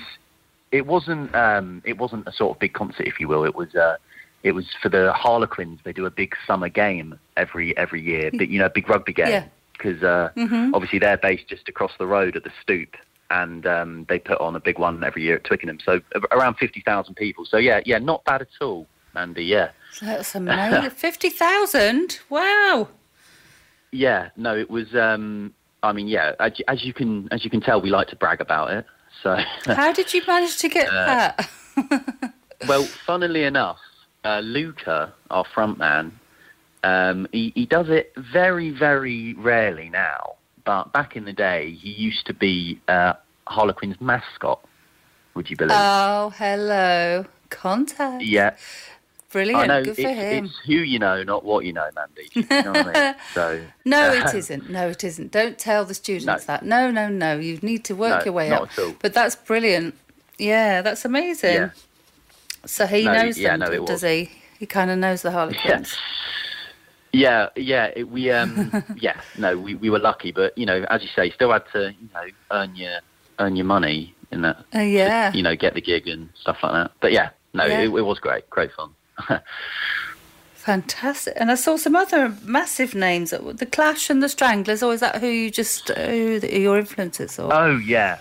it 0.74 0.86
wasn't 0.88 1.34
um, 1.36 1.82
it 1.86 1.98
wasn't 1.98 2.28
a 2.28 2.34
sort 2.34 2.56
of 2.56 2.60
big 2.60 2.74
concert, 2.74 3.08
if 3.08 3.20
you 3.20 3.28
will. 3.30 3.46
It 3.46 3.56
was 3.56 3.74
uh, 3.76 3.96
it 4.44 4.52
was 4.54 4.66
for 4.82 4.90
the 4.90 5.14
Harlequins. 5.14 5.80
They 5.86 5.94
do 5.94 6.06
a 6.06 6.12
big 6.12 6.36
summer 6.48 6.68
game 6.68 7.18
every 7.38 7.78
every 7.78 8.02
year, 8.02 8.30
big, 8.32 8.52
you 8.52 8.60
know, 8.60 8.70
big 8.70 8.90
rugby 8.90 9.14
game 9.14 9.28
Yeah. 9.28 9.46
because 9.74 10.04
uh, 10.04 10.30
obviously 10.74 11.00
they're 11.00 11.18
based 11.18 11.48
just 11.48 11.70
across 11.70 11.92
the 11.98 12.08
road 12.08 12.36
at 12.36 12.44
the 12.44 12.52
Stoop, 12.62 12.96
and 13.30 13.66
um, 13.66 14.06
they 14.10 14.20
put 14.20 14.40
on 14.42 14.56
a 14.56 14.60
big 14.60 14.78
one 14.80 15.04
every 15.04 15.24
year 15.24 15.36
at 15.38 15.44
Twickenham. 15.46 15.80
So 15.86 16.02
around 16.32 16.56
fifty 16.56 16.82
thousand 16.82 17.16
people. 17.16 17.46
So 17.46 17.58
yeah, 17.58 17.80
yeah, 17.86 18.00
not 18.00 18.24
bad 18.26 18.42
at 18.42 18.48
all, 18.60 18.88
Mandy. 19.14 19.46
Yeah, 19.46 19.70
That's 20.02 20.34
amazing. 20.36 20.90
Fifty 21.08 21.30
thousand. 21.30 22.20
Wow. 22.30 22.90
yeah. 23.92 24.30
No, 24.36 24.58
it 24.58 24.70
was. 24.70 24.94
Um, 24.96 25.54
I 25.84 25.92
mean, 25.94 26.08
yeah. 26.08 26.32
As, 26.40 26.54
as 26.68 26.84
you 26.84 26.94
can 26.94 27.28
as 27.32 27.44
you 27.44 27.50
can 27.50 27.62
tell, 27.62 27.82
we 27.82 27.90
like 27.90 28.08
to 28.10 28.16
brag 28.16 28.42
about 28.42 28.72
it. 28.72 28.86
So. 29.24 29.38
How 29.74 29.92
did 29.94 30.14
you 30.14 30.22
manage 30.28 30.58
to 30.58 30.70
get 30.70 30.88
Uh, 30.92 31.32
that? 31.38 32.34
Well, 32.68 32.86
funnily 33.06 33.44
enough, 33.44 33.80
uh, 34.24 34.40
Luca, 34.40 35.14
our 35.30 35.44
frontman, 35.44 36.12
um, 36.86 37.28
he, 37.34 37.52
he 37.56 37.66
does 37.66 37.90
it 37.90 38.14
very, 38.16 38.70
very 38.70 39.34
rarely 39.34 39.90
now. 39.90 40.36
But 40.64 40.94
back 40.94 41.18
in 41.18 41.26
the 41.26 41.34
day, 41.34 41.72
he 41.72 41.90
used 41.90 42.26
to 42.28 42.34
be 42.34 42.80
uh, 42.88 43.14
Harlequin's 43.48 44.00
mascot. 44.00 44.64
Would 45.34 45.50
you 45.50 45.58
believe? 45.58 45.76
Oh, 45.78 46.32
hello. 46.38 47.26
Contact. 47.50 48.24
yeah, 48.24 48.56
Brilliant. 49.34 49.62
I 49.64 49.68
know. 49.68 49.84
Good 49.84 49.90
It's, 49.98 50.02
for 50.02 50.10
him. 50.14 50.46
it's 50.46 50.58
who 50.66 50.74
you 50.74 51.00
know, 51.00 51.24
not 51.24 51.44
what 51.44 51.66
you 51.66 51.74
know, 51.74 51.90
Mandy. 51.96 52.30
You 52.36 52.44
know 52.64 52.72
what 52.72 52.96
I 52.96 53.04
mean? 53.12 53.16
So 53.34 53.62
No, 53.84 54.10
uh, 54.10 54.14
it 54.14 54.36
isn't. 54.36 54.70
No, 54.70 54.88
it 54.90 55.04
isn't. 55.04 55.32
Don't 55.32 55.58
tell 55.58 55.84
the 55.86 55.94
students 55.96 56.26
No. 56.48 56.54
that. 56.54 56.64
No, 56.64 56.90
no, 56.92 57.10
no. 57.10 57.38
You 57.38 57.58
need 57.62 57.84
to 57.86 57.96
work 57.96 58.20
No, 58.20 58.26
your 58.26 58.34
way 58.36 58.50
not 58.50 58.62
up. 58.64 58.70
at 58.72 58.80
all. 58.80 58.96
But 59.02 59.14
that's 59.14 59.36
brilliant. 59.36 59.96
Yeah, 60.38 60.82
that's 60.82 61.04
amazing. 61.04 61.54
Yeah. 61.56 61.70
So 62.66 62.86
he 62.86 63.04
No, 63.06 63.14
knows 63.14 63.38
yeah, 63.38 63.58
them, 63.58 63.60
no, 63.62 63.72
it 63.84 63.86
does 63.88 64.02
he? 64.04 64.30
He 64.60 64.66
kind 64.66 64.90
of 64.92 64.98
knows 65.00 65.22
the 65.24 65.32
Harlequins. 65.32 65.98
Yeah, 67.12 67.50
yeah, 67.56 67.92
it, 67.96 68.10
we 68.10 68.32
um, 68.32 68.72
yeah, 68.98 69.20
no, 69.38 69.58
we, 69.58 69.76
we 69.76 69.90
were 69.90 70.00
lucky, 70.00 70.32
but 70.32 70.58
you 70.58 70.66
know, 70.66 70.84
as 70.90 71.04
you 71.04 71.10
say, 71.16 71.30
still 71.32 71.52
had 71.52 71.64
to 71.74 71.92
you 72.02 72.10
know 72.14 72.24
earn 72.52 72.76
your 72.76 73.00
earn 73.40 73.56
your 73.56 73.66
money 73.66 74.16
in 74.32 74.42
that 74.42 74.58
Uh, 74.74 74.80
yeah. 74.80 75.32
you 75.34 75.44
know, 75.44 75.56
get 75.56 75.74
the 75.76 75.82
gig 75.82 76.08
and 76.08 76.30
stuff 76.40 76.58
like 76.64 76.74
that. 76.74 76.92
But 77.02 77.12
yeah, 77.12 77.30
no, 77.54 77.66
Yeah. 77.66 77.80
It, 77.82 77.86
it 77.94 78.02
was 78.02 78.20
great, 78.20 78.50
great 78.50 78.72
fun. 78.72 78.92
Fantastic. 80.54 81.34
And 81.36 81.52
I 81.52 81.56
saw 81.56 81.76
some 81.76 81.96
other 81.96 82.38
massive 82.44 82.96
names. 82.96 83.32
The 83.32 83.68
Clash 83.70 84.10
and 84.10 84.24
the 84.24 84.30
Stranglers, 84.30 84.82
or 84.82 84.94
is 84.94 85.02
that 85.02 85.18
who 85.18 85.28
you 85.28 85.52
just, 85.52 85.92
uh, 85.92 86.08
who 86.08 86.40
your 86.40 86.78
influences 86.78 87.38
or? 87.38 87.54
oh 87.54 87.76
yeah, 87.76 88.20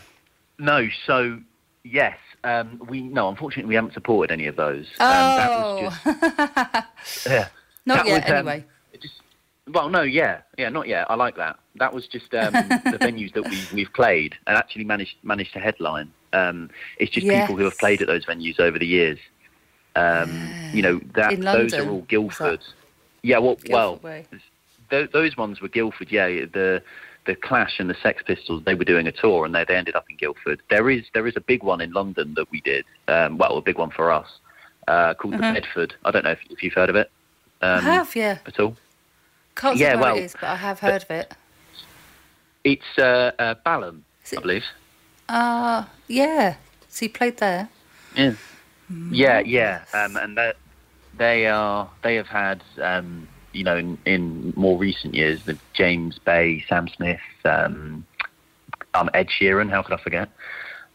no, 0.59 0.88
so 1.07 1.38
yes, 1.85 2.18
um, 2.44 2.83
we 2.88 3.00
no, 3.00 3.28
unfortunately, 3.28 3.68
we 3.68 3.74
haven't 3.74 3.94
supported 3.94 4.33
any 4.33 4.46
of 4.46 4.57
those. 4.57 4.87
Um, 4.98 5.09
that 5.09 5.50
oh, 5.50 5.83
was 5.83 5.92
just 6.02 7.26
yeah, 7.26 7.48
not 7.87 7.98
that 7.98 8.07
yet 8.07 8.22
was, 8.24 8.31
um, 8.31 8.37
anyway. 8.48 8.64
just 9.00 9.14
well, 9.68 9.88
no, 9.88 10.02
yeah, 10.02 10.40
yeah, 10.59 10.68
not 10.68 10.88
yet. 10.88 11.09
I 11.11 11.14
like 11.14 11.37
that. 11.37 11.59
That 11.76 11.94
was 11.94 12.09
just 12.09 12.35
um, 12.35 12.52
the 12.52 12.98
venues 13.00 13.33
that 13.35 13.48
we 13.48 13.62
we've 13.72 13.92
played 13.92 14.35
and 14.46 14.57
actually 14.57 14.85
managed 14.85 15.16
managed 15.22 15.52
to 15.52 15.61
headline. 15.61 16.12
Um, 16.33 16.70
it's 16.98 17.12
just 17.12 17.26
people 17.26 17.57
who 17.57 17.64
have 17.64 17.78
played 17.78 18.02
at 18.02 18.09
those 18.09 18.24
venues 18.24 18.59
over 18.59 18.78
the 18.78 18.87
years. 18.87 19.18
Um, 19.94 20.48
you 20.72 20.83
know 20.83 21.00
that 21.14 21.33
In 21.33 21.40
those 21.40 21.72
London, 21.72 21.88
are 21.88 21.92
all 21.92 22.00
Guildford. 22.02 22.61
Yeah, 23.22 23.38
well, 23.38 23.57
Guildford 23.57 23.72
well, 23.72 23.96
Way. 24.02 24.26
th- 24.90 25.11
those 25.12 25.37
ones 25.37 25.61
were 25.61 25.68
Guildford. 25.68 26.11
Yeah, 26.11 26.26
the 26.28 26.83
the 27.26 27.35
Clash 27.37 27.78
and 27.78 27.88
the 27.90 27.96
Sex 28.02 28.22
Pistols. 28.26 28.62
They 28.64 28.74
were 28.74 28.85
doing 28.85 29.07
a 29.07 29.12
tour, 29.12 29.44
and 29.44 29.55
they 29.55 29.64
they 29.64 29.76
ended 29.76 29.94
up 29.94 30.07
in 30.09 30.16
Guildford. 30.16 30.61
There 30.70 30.88
is 30.90 31.05
there 31.14 31.26
is 31.26 31.37
a 31.37 31.40
big 31.40 31.62
one 31.62 31.81
in 31.81 31.92
London 31.92 32.35
that 32.35 32.50
we 32.50 32.61
did. 32.62 32.85
Um, 33.09 33.38
well, 33.38 33.57
a 33.59 33.62
big 33.62 33.78
one 33.78 33.90
for 33.90 34.11
us 34.11 34.26
uh, 34.88 35.14
called 35.14 35.35
the 35.35 35.38
Bedford. 35.38 35.94
I 36.05 36.11
don't 36.11 36.24
know 36.24 36.31
if, 36.33 36.40
if 36.50 36.62
you've 36.62 36.72
heard 36.72 36.88
of 36.90 36.96
it 36.96 37.11
I 37.61 37.74
um, 37.74 37.85
have, 37.85 38.16
yeah. 38.16 38.38
at 38.46 38.59
all. 38.59 38.76
Can't 39.55 39.76
yeah, 39.76 39.94
well, 39.96 40.16
it 40.16 40.24
is, 40.24 40.33
but 40.40 40.44
I 40.48 40.57
have 40.57 40.81
heard 40.81 41.02
of 41.02 41.11
it. 41.11 41.35
It's 42.64 42.98
uh, 42.98 43.33
uh, 43.38 43.55
Balham, 43.66 44.02
Is 44.24 44.33
I 44.33 44.37
it- 44.37 44.42
believe. 44.42 44.64
Uh, 45.28 45.85
yeah. 46.09 46.57
So 46.88 47.05
you 47.07 47.11
played 47.11 47.37
there. 47.38 47.68
Yeah, 48.16 48.35
yeah, 49.11 49.40
yeah. 49.40 49.85
Um, 49.95 50.16
and 50.16 50.37
that 50.37 50.57
they 51.16 51.47
are 51.47 51.90
they 52.03 52.14
have 52.16 52.27
had 52.27 52.62
um, 52.81 53.29
you 53.53 53.64
know 53.64 53.77
in, 53.77 53.99
in 54.05 54.53
more 54.57 54.79
recent 54.79 55.14
years 55.14 55.45
the 55.45 55.59
James 55.75 56.18
Bay, 56.18 56.64
Sam 56.68 56.88
Smith, 56.88 57.21
um, 57.45 58.07
um, 58.95 59.11
Ed 59.14 59.29
Sheeran. 59.29 59.71
How 59.71 59.83
could 59.83 59.99
I 59.99 60.03
forget? 60.03 60.29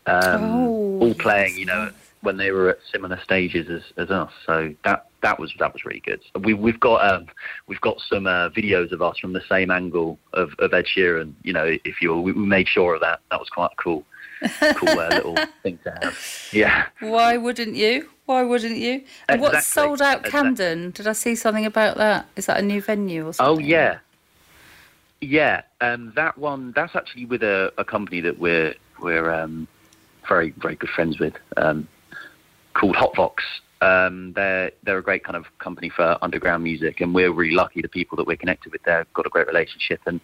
Um, 0.05 0.43
Oh, 0.43 0.99
all 1.01 1.13
playing, 1.15 1.57
you 1.57 1.65
know, 1.65 1.91
when 2.21 2.37
they 2.37 2.51
were 2.51 2.69
at 2.69 2.79
similar 2.91 3.19
stages 3.23 3.69
as, 3.69 3.83
as 3.97 4.09
us. 4.09 4.31
So 4.45 4.73
that 4.83 5.07
that 5.21 5.39
was 5.39 5.53
that 5.59 5.73
was 5.73 5.85
really 5.85 5.99
good. 5.99 6.21
We 6.39 6.53
we've 6.53 6.79
got 6.79 7.05
um, 7.09 7.27
we've 7.67 7.81
got 7.81 7.99
some 7.99 8.27
uh, 8.27 8.49
videos 8.49 8.91
of 8.91 9.01
us 9.01 9.17
from 9.19 9.33
the 9.33 9.43
same 9.49 9.71
angle 9.71 10.17
of, 10.33 10.51
of 10.59 10.73
Ed 10.73 10.85
Sheeran. 10.85 11.33
You 11.43 11.53
know, 11.53 11.77
if 11.83 12.01
you 12.01 12.15
we, 12.19 12.31
we 12.31 12.45
made 12.45 12.67
sure 12.67 12.95
of 12.95 13.01
that. 13.01 13.19
That 13.31 13.39
was 13.39 13.49
quite 13.49 13.71
cool. 13.77 14.03
Cool 14.75 14.99
uh, 14.99 15.09
little 15.09 15.37
thing 15.63 15.79
to 15.83 15.91
have. 16.01 16.49
Yeah. 16.51 16.85
Why 16.99 17.37
wouldn't 17.37 17.75
you? 17.75 18.09
Why 18.25 18.43
wouldn't 18.43 18.77
you? 18.77 19.03
And 19.29 19.41
what's 19.41 19.55
Exactly, 19.57 19.81
sold 19.81 20.01
out 20.01 20.25
exactly. 20.25 20.31
Camden? 20.31 20.91
Did 20.91 21.07
I 21.07 21.13
see 21.13 21.35
something 21.35 21.65
about 21.65 21.97
that? 21.97 22.27
Is 22.35 22.47
that 22.47 22.57
a 22.57 22.61
new 22.61 22.81
venue 22.81 23.27
or 23.27 23.33
something? 23.33 23.65
Oh 23.65 23.67
yeah, 23.67 23.99
yeah. 25.21 25.61
Um, 25.79 26.11
that 26.15 26.37
one. 26.37 26.73
That's 26.75 26.95
actually 26.95 27.25
with 27.25 27.43
a, 27.43 27.71
a 27.77 27.85
company 27.85 28.21
that 28.21 28.37
we're 28.37 28.75
we're 29.01 29.31
um, 29.31 29.67
very 30.27 30.51
very 30.57 30.75
good 30.75 30.89
friends 30.89 31.19
with, 31.19 31.35
um, 31.55 31.87
called 32.73 32.95
Hotvox. 32.95 33.35
Um, 33.79 34.33
they're 34.33 34.71
they're 34.83 34.97
a 34.97 35.03
great 35.03 35.23
kind 35.23 35.35
of 35.37 35.45
company 35.59 35.87
for 35.89 36.17
underground 36.21 36.63
music, 36.63 36.99
and 36.99 37.13
we're 37.13 37.31
really 37.31 37.55
lucky. 37.55 37.81
The 37.81 37.87
people 37.87 38.17
that 38.17 38.27
we're 38.27 38.35
connected 38.35 38.71
with 38.71 38.83
there 38.83 38.97
have 38.97 39.13
got 39.13 39.25
a 39.25 39.29
great 39.29 39.47
relationship, 39.47 40.01
and 40.05 40.19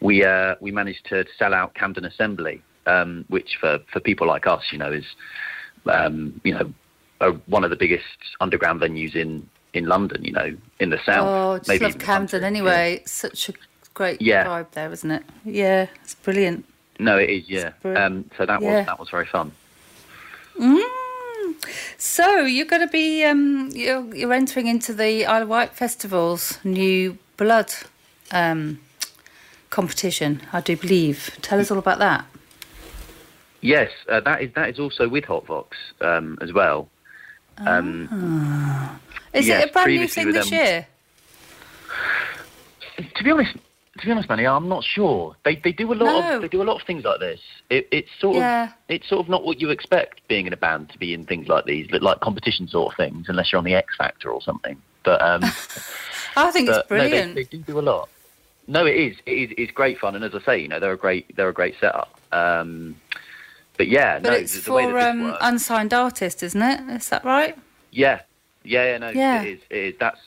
we 0.00 0.24
uh, 0.24 0.56
we 0.60 0.70
managed 0.72 1.06
to 1.06 1.24
sell 1.38 1.54
out 1.54 1.74
Camden 1.74 2.04
Assembly, 2.04 2.60
um, 2.88 3.24
which 3.28 3.50
for 3.60 3.78
for 3.92 4.00
people 4.00 4.26
like 4.26 4.46
us, 4.46 4.64
you 4.72 4.78
know, 4.78 4.90
is 4.92 5.04
um, 5.86 6.40
you 6.44 6.54
know 6.54 6.72
one 7.46 7.64
of 7.64 7.70
the 7.70 7.76
biggest 7.76 8.04
underground 8.40 8.80
venues 8.80 9.14
in 9.14 9.48
in 9.74 9.84
London. 9.86 10.24
You 10.24 10.32
know, 10.32 10.56
in 10.80 10.90
the 10.90 10.98
south. 11.04 11.28
Oh, 11.28 11.52
I 11.52 11.58
just 11.58 11.68
maybe 11.68 11.84
love 11.84 11.98
Camden 11.98 12.28
country. 12.40 12.46
anyway. 12.46 12.94
It's 13.02 13.12
such 13.12 13.48
a 13.48 13.52
great 13.94 14.20
Yeah. 14.22 14.44
vibe 14.46 14.70
there, 14.72 14.90
isn't 14.92 15.10
it? 15.10 15.24
Yeah, 15.44 15.86
it's 16.02 16.14
brilliant. 16.14 16.64
No, 17.00 17.16
it 17.18 17.30
is. 17.30 17.48
Yeah. 17.48 17.72
Um, 17.84 18.24
so 18.36 18.46
that 18.46 18.60
Yeah. 18.62 18.78
was 18.78 18.86
that 18.86 18.98
was 18.98 19.10
very 19.10 19.26
fun. 19.26 19.52
Mm. 20.58 20.82
So 21.96 22.40
you're 22.44 22.66
going 22.66 22.82
to 22.86 22.92
be 22.92 23.24
um, 23.24 23.70
you're, 23.72 24.14
you're 24.14 24.32
entering 24.32 24.66
into 24.66 24.92
the 24.94 25.26
Isle 25.26 25.42
of 25.42 25.48
Wight 25.48 25.72
Festival's 25.74 26.58
new 26.64 27.18
blood 27.36 27.72
um, 28.32 28.80
competition, 29.70 30.42
I 30.52 30.60
do 30.60 30.76
believe. 30.76 31.36
Tell 31.42 31.58
us 31.60 31.70
all 31.70 31.78
about 31.78 31.98
that. 31.98 32.24
Yes, 33.60 33.90
uh, 34.08 34.20
that 34.20 34.42
is 34.42 34.50
that 34.54 34.68
is 34.70 34.78
also 34.78 35.08
with 35.08 35.24
Hotvox 35.24 35.66
um, 36.00 36.38
as 36.40 36.52
well. 36.52 36.88
Um, 37.58 39.00
Is 39.32 39.46
Yes, 39.48 39.64
it 39.64 39.70
a 39.70 39.72
brand 39.72 39.90
new 39.90 40.06
thing 40.06 40.30
this 40.32 40.48
them- 40.50 40.58
year? 40.58 40.86
to 43.16 43.24
be 43.24 43.30
honest, 43.30 43.56
to 43.98 44.06
be 44.06 44.12
honest, 44.12 44.28
Manny, 44.28 44.46
I'm 44.46 44.68
not 44.68 44.84
sure. 44.84 45.34
They 45.44 45.56
they 45.56 45.72
do 45.72 45.92
a 45.92 45.94
lot 45.94 46.20
No. 46.20 46.36
of 46.36 46.42
they 46.42 46.48
do 46.48 46.62
a 46.62 46.64
lot 46.64 46.80
of 46.80 46.86
things 46.86 47.04
like 47.04 47.20
this. 47.20 47.40
It, 47.70 47.88
it's 47.90 48.08
sort 48.20 48.36
Yeah. 48.36 48.64
of 48.64 48.70
it's 48.88 49.08
sort 49.08 49.20
of 49.24 49.28
not 49.28 49.44
what 49.44 49.60
you 49.60 49.70
expect 49.70 50.26
being 50.28 50.46
in 50.46 50.52
a 50.52 50.56
band 50.56 50.90
to 50.90 50.98
be 50.98 51.12
in 51.12 51.24
things 51.26 51.48
like 51.48 51.64
these, 51.64 51.88
but 51.90 52.02
like 52.02 52.20
competition 52.20 52.68
sort 52.68 52.92
of 52.92 52.96
things, 52.96 53.26
unless 53.28 53.50
you're 53.52 53.58
on 53.58 53.64
the 53.64 53.74
X 53.74 53.96
Factor 53.96 54.30
or 54.30 54.40
something. 54.42 54.80
But 55.04 55.20
um, 55.22 55.40
I 56.36 56.50
think 56.52 56.68
it's 56.68 56.78
but, 56.88 56.90
no, 56.90 57.02
they- 57.02 57.08
brilliant. 57.10 57.34
they, 57.34 57.44
do 57.44 57.58
do 57.58 57.78
a 57.78 57.82
lot. 57.82 58.08
No, 58.68 58.84
it 58.86 58.96
is. 58.96 59.16
It 59.26 59.32
is. 59.32 59.54
It's 59.56 59.72
great 59.72 59.98
fun, 59.98 60.14
and 60.14 60.22
as 60.24 60.34
I 60.34 60.40
say, 60.42 60.58
you 60.60 60.68
know, 60.68 60.78
they're 60.78 60.92
a 60.92 60.96
great 60.96 61.34
they're 61.36 61.48
a 61.48 61.54
great 61.54 61.74
setup. 61.80 62.20
Um, 62.32 62.96
but 63.78 63.88
yeah, 63.88 64.18
but 64.18 64.30
no, 64.30 64.36
it's 64.36 64.54
the, 64.54 64.60
the 64.60 64.72
way 64.72 64.84
that 64.84 64.92
for 64.92 64.98
um, 64.98 65.36
unsigned 65.40 65.94
artists, 65.94 66.42
isn't 66.42 66.60
it? 66.62 66.80
Is 66.90 67.08
that 67.08 67.24
right? 67.24 67.56
Yeah, 67.90 68.20
yeah, 68.64 68.84
yeah. 68.90 68.98
No, 68.98 69.08
Yeah. 69.10 69.42
it 69.42 69.48
is. 69.48 69.60
It 69.70 69.76
is. 69.76 69.94
That's. 69.98 70.20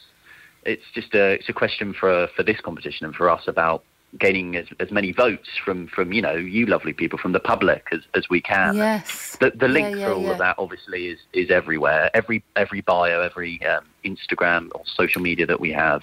It's 0.65 0.83
just 0.93 1.13
a. 1.13 1.33
It's 1.33 1.49
a 1.49 1.53
question 1.53 1.93
for 1.93 2.27
for 2.35 2.41
this 2.43 2.59
competition 2.61 3.05
and 3.05 3.15
for 3.15 3.29
us 3.29 3.47
about 3.47 3.83
gaining 4.19 4.57
as, 4.57 4.65
as 4.79 4.91
many 4.91 5.11
votes 5.13 5.47
from 5.63 5.87
from 5.87 6.11
you 6.11 6.21
know 6.21 6.33
you 6.35 6.65
lovely 6.65 6.91
people 6.91 7.17
from 7.17 7.31
the 7.31 7.39
public 7.39 7.87
as 7.91 8.01
as 8.13 8.29
we 8.29 8.41
can. 8.41 8.75
yes. 8.75 9.37
The 9.39 9.51
the 9.51 9.67
link 9.67 9.95
yeah, 9.97 10.07
for 10.07 10.13
all 10.13 10.23
yeah. 10.23 10.31
of 10.31 10.37
that 10.39 10.55
obviously 10.57 11.07
is 11.07 11.19
is 11.33 11.49
everywhere. 11.49 12.09
Every 12.13 12.43
every 12.55 12.81
bio, 12.81 13.21
every 13.21 13.63
um, 13.65 13.85
Instagram 14.05 14.69
or 14.75 14.83
social 14.85 15.21
media 15.21 15.45
that 15.45 15.59
we 15.59 15.71
have, 15.71 16.01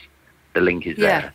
the 0.55 0.61
link 0.61 0.87
is 0.87 0.99
Yeah. 0.99 1.21
there. 1.21 1.35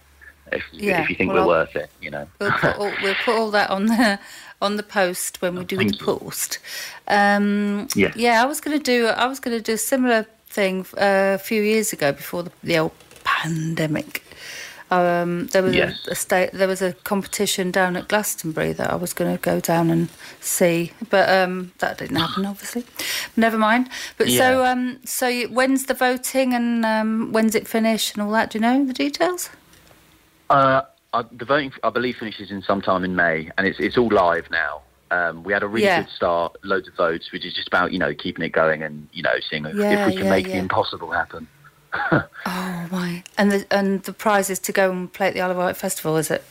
If 0.51 0.63
Yeah, 0.73 1.01
if 1.01 1.09
you 1.09 1.15
think 1.15 1.31
well, 1.31 1.43
we're 1.47 1.53
worth 1.59 1.75
it, 1.75 1.89
you 2.01 2.11
know. 2.11 2.27
We'll 2.39 2.51
put, 2.51 2.75
all, 2.77 2.91
we'll 3.01 3.15
put 3.23 3.35
all 3.35 3.51
that 3.51 3.69
on 3.69 3.85
the 3.85 4.19
on 4.63 4.77
the 4.77 4.83
post 4.83 5.41
when 5.41 5.55
we 5.57 5.65
do 5.65 5.77
the 5.77 5.85
you. 5.85 6.05
post. 6.05 6.59
Um, 7.07 7.87
Yeah. 7.95 8.13
yeah. 8.15 8.43
I 8.43 8.45
was 8.45 8.59
going 8.61 8.77
to 8.77 8.83
do 8.83 9.07
I 9.07 9.25
was 9.27 9.39
going 9.39 9.57
to 9.57 9.63
do 9.71 9.73
a 9.73 9.77
similar 9.77 10.25
thing 10.55 10.85
uh, 10.97 11.35
a 11.35 11.41
few 11.49 11.61
years 11.61 11.93
ago 11.93 12.11
before 12.11 12.43
the, 12.43 12.51
the 12.63 12.77
old 12.79 12.91
pandemic. 13.23 14.21
Um, 14.91 15.47
there 15.47 15.63
was 15.63 15.75
Yes. 15.75 15.97
a, 16.07 16.11
a 16.11 16.15
state 16.15 16.49
there 16.53 16.67
was 16.67 16.81
a 16.81 16.93
competition 17.03 17.71
down 17.71 17.95
at 17.95 18.07
Glastonbury 18.07 18.73
that 18.73 18.91
I 18.91 18.95
was 18.95 19.11
going 19.13 19.31
to 19.35 19.41
go 19.41 19.59
down 19.59 19.89
and 19.89 20.07
see, 20.39 20.91
but 21.09 21.27
um, 21.29 21.71
that 21.79 21.97
didn't 21.97 22.17
happen. 22.25 22.45
Obviously, 22.45 22.83
never 23.35 23.57
mind. 23.57 23.89
But 24.17 24.29
so 24.29 24.65
um, 24.65 24.99
so 25.03 25.27
you, 25.27 25.47
when's 25.49 25.85
the 25.85 25.95
voting 25.95 26.53
and 26.53 26.85
um, 26.85 27.31
when's 27.33 27.55
it 27.55 27.67
finish 27.67 28.13
and 28.13 28.21
all 28.23 28.31
that? 28.33 28.51
Do 28.51 28.57
you 28.59 28.61
know 28.61 28.85
the 28.85 28.93
details? 28.93 29.49
Uh, 30.49 30.81
uh, 31.13 31.23
the 31.31 31.45
voting, 31.45 31.71
I 31.83 31.89
believe, 31.89 32.15
finishes 32.17 32.51
in 32.51 32.61
sometime 32.61 33.03
in 33.03 33.15
May, 33.15 33.49
and 33.57 33.67
it's 33.67 33.79
it's 33.79 33.97
all 33.97 34.09
live 34.11 34.49
now. 34.51 34.81
Um, 35.11 35.43
we 35.43 35.53
had 35.53 35.61
a 35.63 35.67
really 35.67 35.85
Yeah. 35.85 36.01
good 36.01 36.09
start, 36.09 36.55
loads 36.63 36.87
of 36.87 36.95
votes, 36.95 37.31
which 37.31 37.45
is 37.45 37.53
just 37.53 37.67
about 37.67 37.91
you 37.93 37.99
know 37.99 38.13
keeping 38.15 38.43
it 38.43 38.51
going 38.51 38.81
and 38.83 39.07
you 39.13 39.21
know 39.21 39.35
seeing 39.49 39.65
if, 39.65 39.75
Yeah, 39.75 39.99
if 39.99 40.05
we 40.07 40.13
can 40.13 40.25
yeah, 40.25 40.29
make 40.31 40.51
the 40.51 40.57
impossible 40.57 41.11
happen. 41.11 41.47
Oh 42.45 42.87
my! 42.91 43.23
And 43.37 43.51
the 43.51 43.65
and 43.71 44.01
the 44.03 44.13
prize 44.13 44.49
is 44.49 44.59
to 44.59 44.71
go 44.71 44.89
and 44.91 45.11
play 45.13 45.27
at 45.27 45.33
the 45.35 45.41
Isle 45.41 45.51
of 45.51 45.57
Wight 45.57 45.77
Festival, 45.77 46.17
is 46.17 46.29
it? 46.31 46.43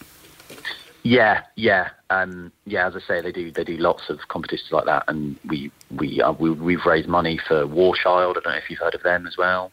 Yeah, 1.03 1.43
yeah, 1.57 1.91
um, 2.11 2.53
yeah. 2.65 2.87
As 2.87 2.95
I 2.95 3.01
say, 3.01 3.21
they 3.21 3.33
do 3.33 3.51
they 3.51 3.65
do 3.65 3.77
lots 3.77 4.09
of 4.09 4.21
competitions 4.29 4.71
like 4.71 4.85
that, 4.85 5.05
and 5.09 5.37
we 5.49 5.73
we, 5.91 6.23
uh, 6.23 6.33
we 6.33 6.51
we've 6.51 6.87
raised 6.87 7.09
money 7.09 7.41
for 7.49 7.67
War 7.67 7.97
Child. 7.97 8.37
I 8.39 8.41
don't 8.41 8.53
know 8.53 8.59
if 8.59 8.71
you've 8.71 8.79
heard 8.79 8.95
of 8.95 9.03
them 9.03 9.27
as 9.27 9.37
well. 9.37 9.73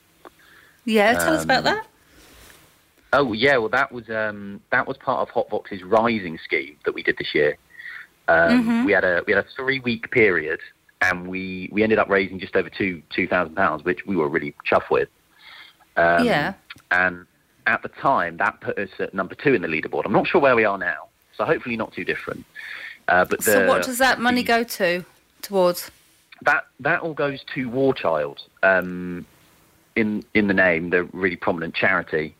Yeah, 0.85 1.13
tell 1.13 1.35
us 1.35 1.43
about 1.43 1.59
Um, 1.59 1.63
that. 1.65 1.87
Oh 3.11 3.33
yeah, 3.33 3.57
well 3.57 3.69
that 3.69 3.91
was 3.91 4.09
um, 4.09 4.61
that 4.71 4.87
was 4.87 4.97
part 4.97 5.27
of 5.27 5.33
Hotvox's 5.33 5.83
Rising 5.83 6.37
scheme 6.43 6.77
that 6.85 6.93
we 6.93 7.03
did 7.03 7.17
this 7.17 7.33
year. 7.33 7.57
Um, 8.27 8.61
Mm-hmm. 8.61 8.85
We 8.85 8.91
had 8.91 9.03
a 9.03 9.23
we 9.25 9.33
had 9.33 9.43
a 9.43 9.47
three 9.55 9.79
week 9.79 10.11
period, 10.11 10.59
and 11.01 11.27
we 11.27 11.69
we 11.71 11.81
ended 11.83 11.97
up 11.99 12.09
raising 12.09 12.39
just 12.39 12.55
over 12.55 12.69
two 12.69 13.01
two 13.15 13.27
thousand 13.27 13.55
pounds, 13.55 13.83
which 13.83 14.05
we 14.05 14.15
were 14.15 14.29
really 14.29 14.53
chuffed 14.69 14.91
with. 14.91 15.09
Um, 15.97 16.23
Yeah. 16.25 16.53
And 16.91 17.25
at 17.65 17.81
the 17.81 17.89
time, 17.89 18.37
that 18.37 18.61
put 18.61 18.77
us 18.77 18.89
at 18.99 19.13
number 19.13 19.35
two 19.35 19.53
in 19.53 19.61
the 19.61 19.67
leaderboard. 19.67 20.03
I'm 20.05 20.11
not 20.13 20.27
sure 20.27 20.41
where 20.41 20.55
we 20.55 20.65
are 20.65 20.77
now, 20.77 21.07
so 21.35 21.45
hopefully 21.45 21.77
not 21.77 21.93
too 21.93 22.03
different. 22.05 22.45
Uh, 23.07 23.25
but 23.25 23.39
the, 23.39 23.51
so 23.51 23.67
what 23.67 23.83
does 23.83 23.97
that 23.97 24.19
money 24.19 24.41
the- 24.41 24.47
go 24.47 24.63
to? 24.63 25.05
Towards? 25.41 25.89
that 26.43 26.65
that 26.79 27.01
all 27.01 27.13
goes 27.13 27.43
to 27.55 27.69
War 27.69 27.93
Child. 27.93 28.41
Um, 28.61 29.25
in 29.95 30.23
in 30.35 30.47
the 30.47 30.53
name, 30.53 30.91
they're 30.91 31.03
really 31.11 31.35
prominent 31.35 31.73
charity 31.73 32.35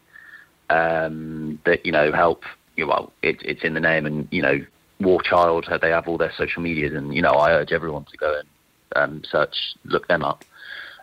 um, 0.70 1.60
that 1.66 1.86
you 1.86 1.92
know 1.92 2.12
help. 2.12 2.44
You 2.76 2.86
know, 2.86 2.90
well, 2.90 3.14
it, 3.22 3.38
it's 3.44 3.64
in 3.64 3.74
the 3.74 3.80
name, 3.80 4.06
and 4.06 4.28
you 4.32 4.42
know, 4.42 4.60
War 5.00 5.22
Child. 5.22 5.66
uh, 5.70 5.78
They 5.78 5.90
have 5.90 6.08
all 6.08 6.18
their 6.18 6.32
social 6.38 6.62
medias, 6.62 6.94
and 6.94 7.14
you 7.14 7.22
know, 7.22 7.32
I 7.34 7.52
urge 7.52 7.72
everyone 7.72 8.06
to 8.06 8.18
go 8.18 8.40
and 8.40 8.48
um, 8.96 9.22
search, 9.30 9.56
look 9.86 10.08
them 10.08 10.24
up. 10.24 10.44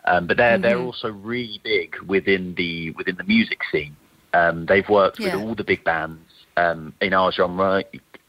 Um, 0.05 0.25
but 0.27 0.37
they're 0.37 0.57
they're 0.57 0.79
also 0.79 1.09
really 1.11 1.59
big 1.63 1.95
within 2.07 2.55
the 2.55 2.91
within 2.91 3.15
the 3.17 3.23
music 3.25 3.59
scene. 3.71 3.95
Um, 4.33 4.65
they've 4.65 4.87
worked 4.89 5.19
Yeah. 5.19 5.35
with 5.35 5.43
all 5.45 5.55
the 5.55 5.63
big 5.63 5.83
bands 5.83 6.21
um, 6.57 6.93
in 7.01 7.13
our 7.13 7.31
genre. 7.31 7.83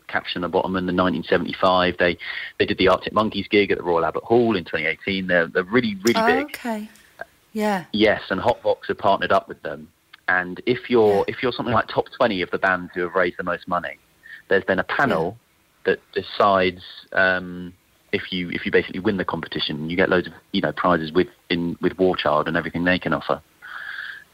Catfish 0.08 0.36
and 0.36 0.42
the 0.44 0.48
Bottlemen 0.48 0.86
the 0.86 0.94
1975. 0.94 1.96
They 1.98 2.16
they 2.58 2.64
did 2.64 2.78
the 2.78 2.88
Arctic 2.88 3.12
Monkeys 3.12 3.46
gig 3.46 3.70
at 3.70 3.76
the 3.76 3.84
Royal 3.84 4.06
Albert 4.06 4.24
Hall 4.24 4.56
in 4.56 4.64
2018. 4.64 5.26
They're 5.26 5.46
they're 5.48 5.62
really 5.64 5.96
really 6.02 6.20
Oh, 6.20 6.26
big. 6.26 6.44
okay. 6.46 6.88
Yeah. 7.52 7.84
Yes, 7.92 8.22
and 8.30 8.40
Hotvox 8.40 8.86
have 8.88 8.96
partnered 8.98 9.32
up 9.32 9.48
with 9.48 9.60
them. 9.62 9.88
And 10.28 10.60
if 10.66 10.90
you're 10.90 11.24
if 11.26 11.42
you're 11.42 11.52
something 11.52 11.74
like 11.74 11.88
top 11.88 12.06
20 12.16 12.42
of 12.42 12.50
the 12.50 12.58
bands 12.58 12.92
who 12.94 13.00
have 13.00 13.14
raised 13.14 13.38
the 13.38 13.44
most 13.44 13.66
money, 13.66 13.98
there's 14.48 14.64
then 14.68 14.78
a 14.78 14.84
panel 14.84 15.38
that 15.84 16.00
decides 16.12 16.82
um, 17.12 17.72
if 18.12 18.30
you 18.30 18.50
if 18.50 18.66
you 18.66 18.70
basically 18.72 19.00
win 19.00 19.16
the 19.16 19.24
competition, 19.24 19.88
you 19.88 19.96
get 19.96 20.10
loads 20.10 20.26
of 20.26 20.34
you 20.52 20.60
know 20.60 20.72
prizes 20.72 21.12
with 21.12 21.28
in 21.48 21.78
with 21.80 21.98
War 21.98 22.14
Child 22.14 22.46
and 22.46 22.56
everything 22.56 22.84
they 22.84 22.98
can 22.98 23.14
offer. 23.14 23.40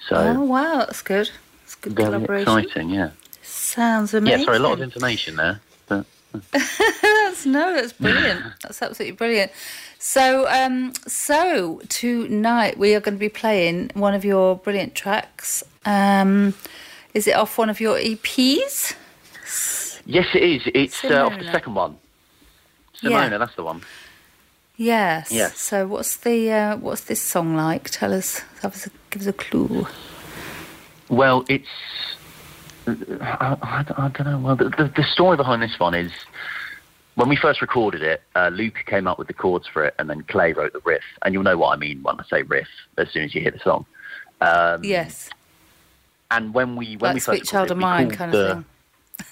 So 0.09 0.17
Oh 0.17 0.45
wow, 0.45 0.79
that's 0.79 1.03
good. 1.03 1.31
That's 1.63 1.77
good 1.77 1.95
very 1.95 2.07
collaboration. 2.07 2.59
exciting, 2.59 2.91
yeah. 2.91 3.11
Sounds 3.43 4.15
amazing. 4.15 4.41
Yeah, 4.41 4.45
sorry, 4.45 4.57
a 4.59 4.61
lot 4.61 4.73
of 4.73 4.81
information 4.81 5.37
there. 5.37 5.61
That's 6.43 7.47
no, 7.47 7.75
that's 7.75 7.93
brilliant. 7.93 8.43
that's 8.63 8.83
absolutely 8.83 9.17
brilliant. 9.17 9.53
So, 9.99 10.47
um, 10.49 10.93
so 11.07 11.81
tonight 11.89 12.79
we 12.79 12.95
are 12.95 13.01
going 13.01 13.15
to 13.15 13.21
be 13.21 13.29
playing 13.29 13.91
one 13.95 14.15
of 14.15 14.25
your 14.25 14.57
brilliant 14.57 14.95
tracks. 14.95 15.65
Um, 15.85 16.55
is 17.15 17.27
it 17.27 17.37
off 17.37 17.57
one 17.57 17.71
of 17.71 17.81
your 17.81 17.99
EPs? 17.99 18.95
yes, 20.07 20.27
it 20.35 20.43
is. 20.43 20.63
It's 20.75 21.05
uh, 21.05 21.27
off 21.27 21.39
the 21.39 21.45
second 21.45 21.75
one. 21.75 21.97
Yeah. 23.03 23.29
Simona, 23.29 23.39
that's 23.39 23.55
the 23.55 23.65
one. 23.65 23.83
Yes. 24.77 25.31
Yes. 25.31 25.59
So, 25.59 25.87
what's 25.87 26.17
the 26.17 26.51
uh, 26.51 26.77
what's 26.77 27.03
this 27.03 27.21
song 27.21 27.55
like? 27.55 27.91
Tell 27.91 28.13
us. 28.13 28.43
Give 28.61 28.73
us 28.73 28.87
a, 28.87 28.91
give 29.11 29.23
us 29.23 29.29
a 29.29 29.33
clue. 29.33 29.87
Well, 31.09 31.45
it's. 31.49 31.69
I, 32.87 33.57
I, 33.63 33.85
I 33.97 34.09
don't 34.09 34.27
know. 34.27 34.39
Well, 34.39 34.57
the, 34.57 34.65
the, 34.71 34.93
the 34.97 35.05
story 35.05 35.37
behind 35.37 35.63
this 35.63 35.79
one 35.79 35.95
is 35.95 36.13
when 37.15 37.29
we 37.29 37.37
first 37.37 37.61
recorded 37.63 38.03
it, 38.03 38.23
uh, 38.35 38.49
Luke 38.53 38.75
came 38.87 39.07
up 39.07 39.19
with 39.19 39.29
the 39.29 39.35
chords 39.35 39.67
for 39.67 39.85
it, 39.85 39.95
and 39.99 40.11
then 40.11 40.23
Clay 40.25 40.53
wrote 40.53 40.73
the 40.73 40.81
riff. 40.85 41.03
And 41.25 41.33
you'll 41.33 41.43
know 41.45 41.57
what 41.57 41.73
I 41.73 41.77
mean 41.77 42.03
when 42.03 42.19
I 42.21 42.25
say 42.25 42.43
riff 42.43 42.69
as 42.99 43.11
soon 43.11 43.25
as 43.25 43.35
you 43.35 43.41
hear 43.41 43.51
the 43.53 43.59
song. 43.61 43.87
Um, 44.41 44.83
Yes. 44.85 45.31
And 46.31 46.53
when 46.53 46.75
we 46.75 46.97
when 46.97 47.11
like 47.11 47.15
we 47.15 47.21
Sweet 47.21 47.39
first 47.41 47.51
Child 47.53 47.71
recorded 47.71 47.73
of 47.73 47.77
it, 47.79 47.79
we 47.79 48.07
Mine 48.07 48.11
kind 48.11 48.35
of 48.35 48.65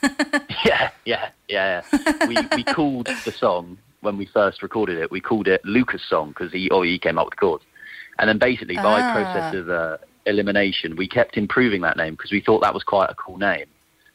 the- 0.05 0.11
thing. 0.43 0.47
yeah, 0.65 0.91
yeah, 1.05 1.29
yeah. 1.49 1.83
yeah. 1.93 2.27
we 2.27 2.37
we 2.55 2.63
called 2.65 3.07
the 3.25 3.33
song 3.33 3.79
when 4.03 4.17
we 4.17 4.27
first 4.27 4.63
recorded 4.63 4.99
it. 4.99 5.11
We 5.11 5.21
called 5.21 5.49
it 5.49 5.65
Luca's 5.65 6.03
song 6.09 6.29
because 6.29 6.53
he 6.53 6.71
oh 6.71 6.83
he 6.83 6.99
came 6.99 7.19
up 7.19 7.27
with 7.27 7.33
the 7.33 7.39
chords, 7.39 7.65
and 8.19 8.29
then 8.29 8.39
basically 8.39 8.77
by 8.77 9.01
Ah. 9.01 9.13
process 9.13 9.55
of 9.55 9.69
uh, 9.71 9.97
elimination, 10.27 10.97
we 10.97 11.09
kept 11.09 11.37
improving 11.37 11.83
that 11.83 11.97
name 11.97 12.15
because 12.15 12.33
we 12.33 12.41
thought 12.41 12.61
that 12.63 12.75
was 12.75 12.85
quite 12.85 13.11
a 13.11 13.15
cool 13.15 13.39
name. 13.39 13.67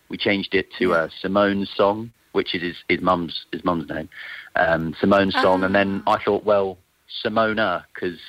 We 0.09 0.17
changed 0.17 0.53
it 0.53 0.67
to 0.79 0.93
uh, 0.93 1.09
Simone's 1.21 1.69
song, 1.75 2.11
which 2.31 2.55
is 2.55 2.61
his 2.61 2.75
his 2.87 3.01
mum's 3.01 3.45
his 3.51 3.63
mum's 3.63 3.89
name, 3.89 4.09
um, 4.55 4.95
Simone's 5.01 5.35
song, 5.41 5.63
and 5.63 5.75
then 5.75 6.03
Ah. 6.07 6.13
I 6.13 6.23
thought, 6.23 6.43
well, 6.45 6.77
Simona 7.23 7.83
because 7.93 8.19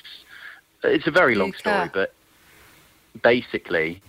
it's 0.82 1.06
a 1.06 1.10
very 1.10 1.34
long 1.34 1.52
story, 1.52 1.90
but 1.92 2.12
basically 3.22 4.00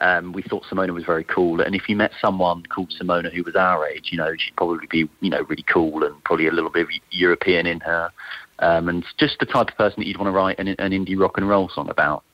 um, 0.00 0.32
we 0.32 0.42
thought 0.42 0.64
Simona 0.64 0.90
was 0.90 1.04
very 1.04 1.24
cool. 1.24 1.60
And 1.60 1.74
if 1.74 1.88
you 1.88 1.96
met 1.96 2.12
someone 2.20 2.64
called 2.64 2.92
Simona 3.00 3.32
who 3.32 3.42
was 3.44 3.54
our 3.54 3.86
age, 3.86 4.08
you 4.10 4.18
know, 4.18 4.32
she'd 4.36 4.56
probably 4.56 4.86
be, 4.88 5.08
you 5.20 5.30
know, 5.30 5.42
really 5.42 5.64
cool 5.64 6.04
and 6.04 6.22
probably 6.24 6.48
a 6.48 6.52
little 6.52 6.70
bit 6.70 6.88
European 7.10 7.66
in 7.66 7.80
her. 7.80 8.10
Um, 8.58 8.88
and 8.88 9.04
just 9.18 9.38
the 9.38 9.46
type 9.46 9.70
of 9.70 9.76
person 9.76 10.00
that 10.00 10.06
you'd 10.06 10.18
want 10.18 10.28
to 10.28 10.36
write 10.36 10.58
an, 10.58 10.68
an 10.68 10.90
indie 10.90 11.18
rock 11.18 11.38
and 11.38 11.48
roll 11.48 11.68
song 11.68 11.88
about. 11.88 12.24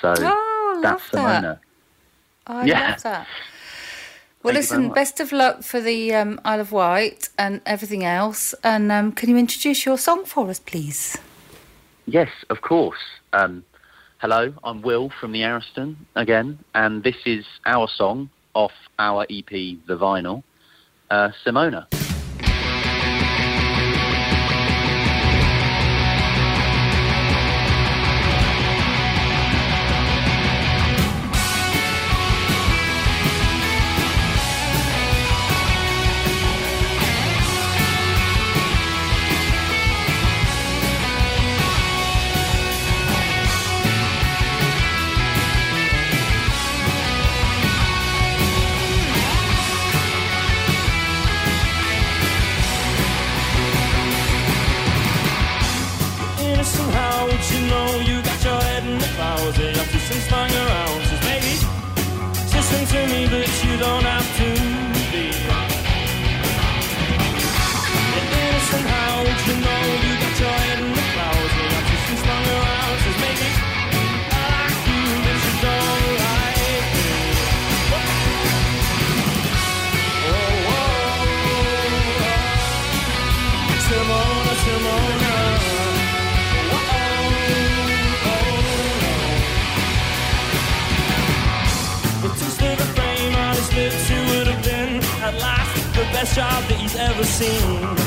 So 0.00 0.14
Oh, 0.18 0.80
that's 0.82 1.12
love 1.12 1.42
that. 1.42 1.58
I 2.46 2.66
Yeah. 2.66 2.90
love 2.90 3.02
that. 3.02 3.26
Well, 4.42 4.54
Thank 4.54 4.62
listen, 4.62 4.88
best 4.90 5.18
of 5.18 5.32
luck 5.32 5.64
for 5.64 5.80
the 5.80 6.14
um, 6.14 6.40
Isle 6.44 6.60
of 6.60 6.70
Wight 6.70 7.30
and 7.36 7.60
everything 7.66 8.04
else. 8.04 8.54
And 8.62 8.92
um, 8.92 9.10
can 9.10 9.28
you 9.28 9.36
introduce 9.36 9.84
your 9.84 9.98
song 9.98 10.24
for 10.24 10.48
us, 10.48 10.60
please? 10.60 11.18
Yes, 12.06 12.28
of 12.48 12.60
course. 12.60 13.00
Um, 13.32 13.64
hello, 14.18 14.54
I'm 14.62 14.82
Will 14.82 15.10
from 15.20 15.32
the 15.32 15.42
Ariston 15.42 15.96
again, 16.14 16.60
and 16.74 17.02
this 17.02 17.16
is 17.24 17.44
our 17.66 17.88
song 17.88 18.30
off 18.54 18.72
our 19.00 19.24
EP, 19.28 19.48
The 19.50 19.96
Vinyl, 19.98 20.44
uh, 21.10 21.30
Simona. 21.44 21.86
Don't 63.78 64.15
best 96.26 96.36
job 96.36 96.64
that 96.68 96.78
he's 96.78 96.96
ever 96.96 97.24
seen? 97.24 98.05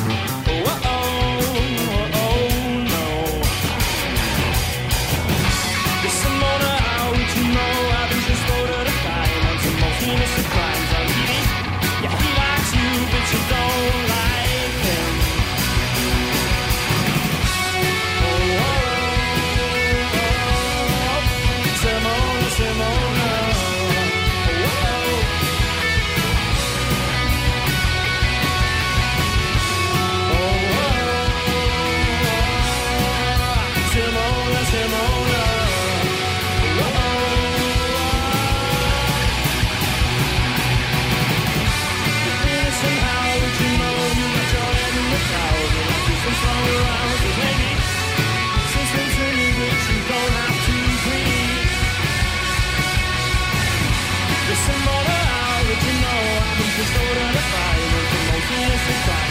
Most 58.90 59.29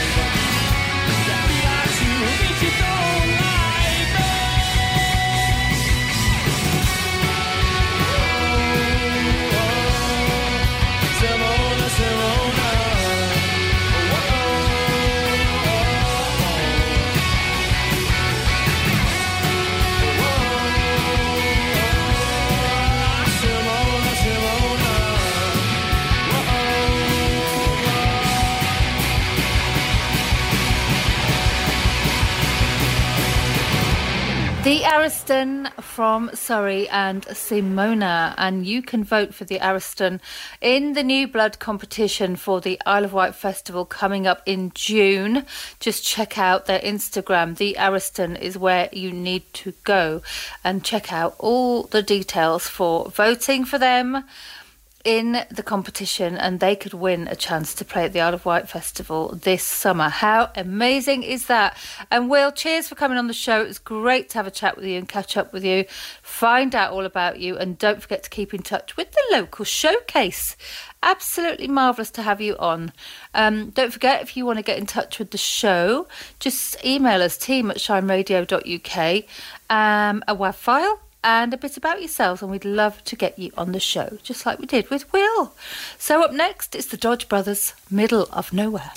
Ariston 35.28 35.70
from 35.78 36.30
Surrey 36.32 36.88
and 36.88 37.22
Simona, 37.26 38.34
and 38.38 38.66
you 38.66 38.80
can 38.80 39.04
vote 39.04 39.34
for 39.34 39.44
the 39.44 39.58
Ariston 39.60 40.22
in 40.62 40.94
the 40.94 41.02
New 41.02 41.28
Blood 41.28 41.58
competition 41.58 42.34
for 42.34 42.62
the 42.62 42.80
Isle 42.86 43.04
of 43.04 43.12
Wight 43.12 43.34
Festival 43.34 43.84
coming 43.84 44.26
up 44.26 44.40
in 44.46 44.72
June. 44.74 45.44
Just 45.80 46.02
check 46.02 46.38
out 46.38 46.64
their 46.64 46.80
Instagram. 46.80 47.58
The 47.58 47.76
Ariston 47.78 48.36
is 48.36 48.56
where 48.56 48.88
you 48.90 49.12
need 49.12 49.52
to 49.52 49.74
go 49.84 50.22
and 50.64 50.82
check 50.82 51.12
out 51.12 51.34
all 51.38 51.82
the 51.82 52.02
details 52.02 52.66
for 52.66 53.10
voting 53.10 53.66
for 53.66 53.76
them 53.76 54.24
in 55.04 55.44
the 55.50 55.62
competition 55.62 56.36
and 56.36 56.58
they 56.58 56.74
could 56.74 56.92
win 56.92 57.28
a 57.28 57.36
chance 57.36 57.72
to 57.74 57.84
play 57.84 58.04
at 58.04 58.12
the 58.12 58.20
Isle 58.20 58.34
of 58.34 58.44
Wight 58.44 58.68
Festival 58.68 59.28
this 59.28 59.62
summer. 59.62 60.08
How 60.08 60.50
amazing 60.56 61.22
is 61.22 61.46
that? 61.46 61.76
And 62.10 62.28
Will, 62.28 62.50
cheers 62.50 62.88
for 62.88 62.94
coming 62.94 63.16
on 63.16 63.28
the 63.28 63.32
show. 63.32 63.62
It 63.62 63.68
was 63.68 63.78
great 63.78 64.28
to 64.30 64.38
have 64.38 64.46
a 64.46 64.50
chat 64.50 64.76
with 64.76 64.84
you 64.84 64.98
and 64.98 65.08
catch 65.08 65.36
up 65.36 65.52
with 65.52 65.64
you, 65.64 65.84
find 66.22 66.74
out 66.74 66.92
all 66.92 67.04
about 67.04 67.38
you, 67.38 67.56
and 67.56 67.78
don't 67.78 68.02
forget 68.02 68.22
to 68.24 68.30
keep 68.30 68.52
in 68.52 68.62
touch 68.62 68.96
with 68.96 69.12
the 69.12 69.22
local 69.30 69.64
showcase. 69.64 70.56
Absolutely 71.02 71.68
marvellous 71.68 72.10
to 72.10 72.22
have 72.22 72.40
you 72.40 72.56
on. 72.58 72.92
Um, 73.34 73.70
don't 73.70 73.92
forget, 73.92 74.20
if 74.20 74.36
you 74.36 74.44
want 74.44 74.58
to 74.58 74.64
get 74.64 74.78
in 74.78 74.86
touch 74.86 75.20
with 75.20 75.30
the 75.30 75.38
show, 75.38 76.08
just 76.40 76.84
email 76.84 77.22
us 77.22 77.38
team 77.38 77.70
at 77.70 77.76
shineradio.uk, 77.76 79.24
um, 79.70 80.24
a 80.26 80.34
WAV 80.34 80.54
file 80.56 81.00
and 81.22 81.52
a 81.52 81.56
bit 81.56 81.76
about 81.76 82.00
yourselves, 82.00 82.42
and 82.42 82.50
we'd 82.50 82.64
love 82.64 83.02
to 83.04 83.16
get 83.16 83.38
you 83.38 83.50
on 83.56 83.72
the 83.72 83.80
show, 83.80 84.18
just 84.22 84.46
like 84.46 84.58
we 84.58 84.66
did 84.66 84.90
with 84.90 85.12
Will. 85.12 85.52
So, 85.98 86.22
up 86.22 86.32
next, 86.32 86.74
is 86.74 86.86
the 86.86 86.96
Dodge 86.96 87.28
Brothers, 87.28 87.74
Middle 87.90 88.28
of 88.32 88.52
Nowhere. 88.52 88.92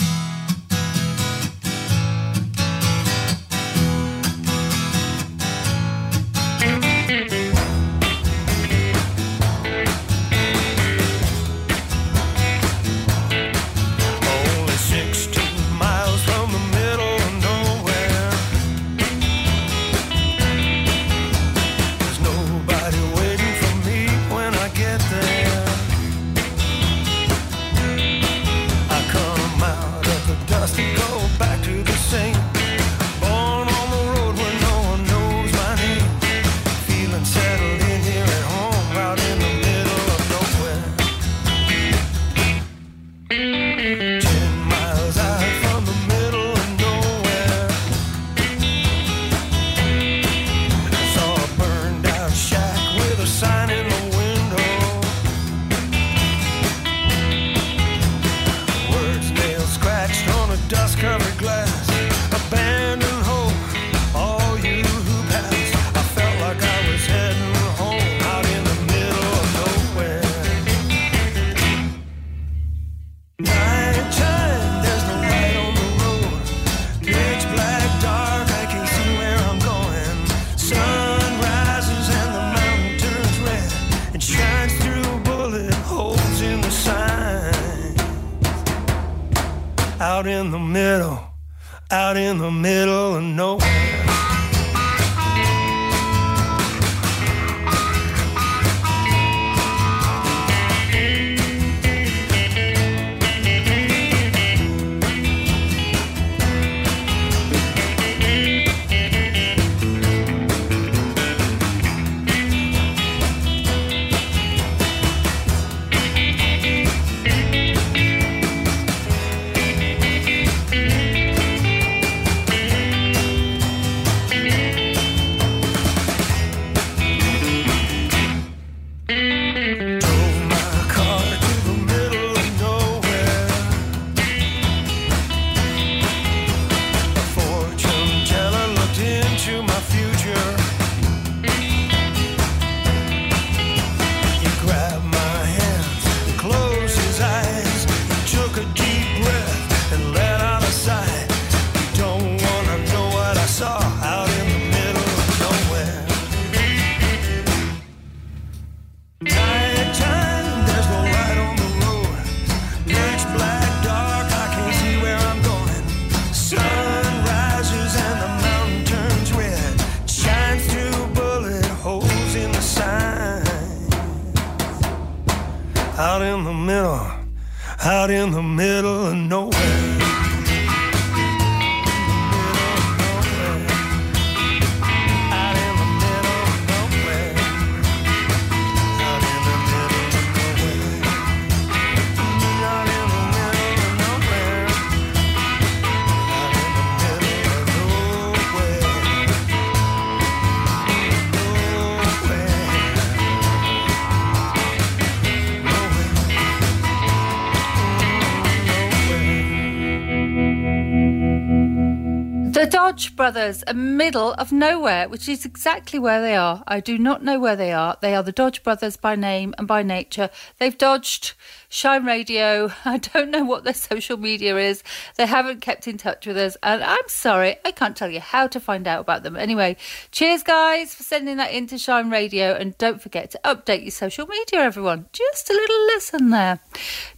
Brothers, 213.21 213.63
a 213.67 213.73
middle 213.75 214.33
of 214.33 214.51
nowhere, 214.51 215.07
which 215.07 215.29
is 215.29 215.45
exactly 215.45 215.99
where 215.99 216.19
they 216.21 216.35
are. 216.35 216.63
I 216.67 216.79
do 216.79 216.97
not 216.97 217.23
know 217.23 217.39
where 217.39 217.55
they 217.55 217.71
are. 217.71 217.95
They 218.01 218.15
are 218.15 218.23
the 218.23 218.31
Dodge 218.31 218.63
brothers 218.63 218.97
by 218.97 219.15
name 219.15 219.53
and 219.59 219.67
by 219.67 219.83
nature. 219.83 220.31
They've 220.57 220.75
dodged 220.75 221.33
Shine 221.69 222.03
Radio. 222.03 222.71
I 222.83 222.97
don't 222.97 223.29
know 223.29 223.43
what 223.43 223.63
their 223.63 223.75
social 223.75 224.17
media 224.17 224.57
is. 224.57 224.81
They 225.17 225.27
haven't 225.27 225.61
kept 225.61 225.87
in 225.87 225.99
touch 225.99 226.25
with 226.25 226.35
us, 226.35 226.57
and 226.63 226.83
I'm 226.83 227.07
sorry, 227.09 227.57
I 227.63 227.69
can't 227.69 227.95
tell 227.95 228.09
you 228.09 228.21
how 228.21 228.47
to 228.47 228.59
find 228.59 228.87
out 228.87 229.01
about 229.01 229.21
them. 229.21 229.35
Anyway, 229.35 229.77
cheers, 230.09 230.41
guys, 230.41 230.95
for 230.95 231.03
sending 231.03 231.37
that 231.37 231.51
into 231.51 231.77
Shine 231.77 232.09
Radio, 232.09 232.55
and 232.55 232.75
don't 232.79 233.03
forget 233.03 233.29
to 233.29 233.41
update 233.45 233.83
your 233.83 233.91
social 233.91 234.25
media, 234.25 234.61
everyone. 234.61 235.05
Just 235.13 235.47
a 235.47 235.53
little 235.53 235.85
lesson 235.89 236.31
there. 236.31 236.59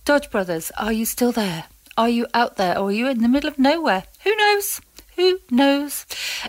Dodge 0.04 0.30
brothers, 0.30 0.70
are 0.78 0.92
you 0.92 1.06
still 1.06 1.32
there? 1.32 1.64
Are 1.97 2.10
you 2.10 2.28
out 2.34 2.58
there, 2.58 2.78
or 2.78 2.89
are 2.89 2.91
you 2.91 3.08
in 3.08 3.22
the 3.22 3.30
middle 3.30 3.47
of 3.47 3.58
nowhere? 3.58 4.04
Who 4.26 4.36
knows? 4.36 4.82
Who 5.16 5.39
knows? 5.51 6.05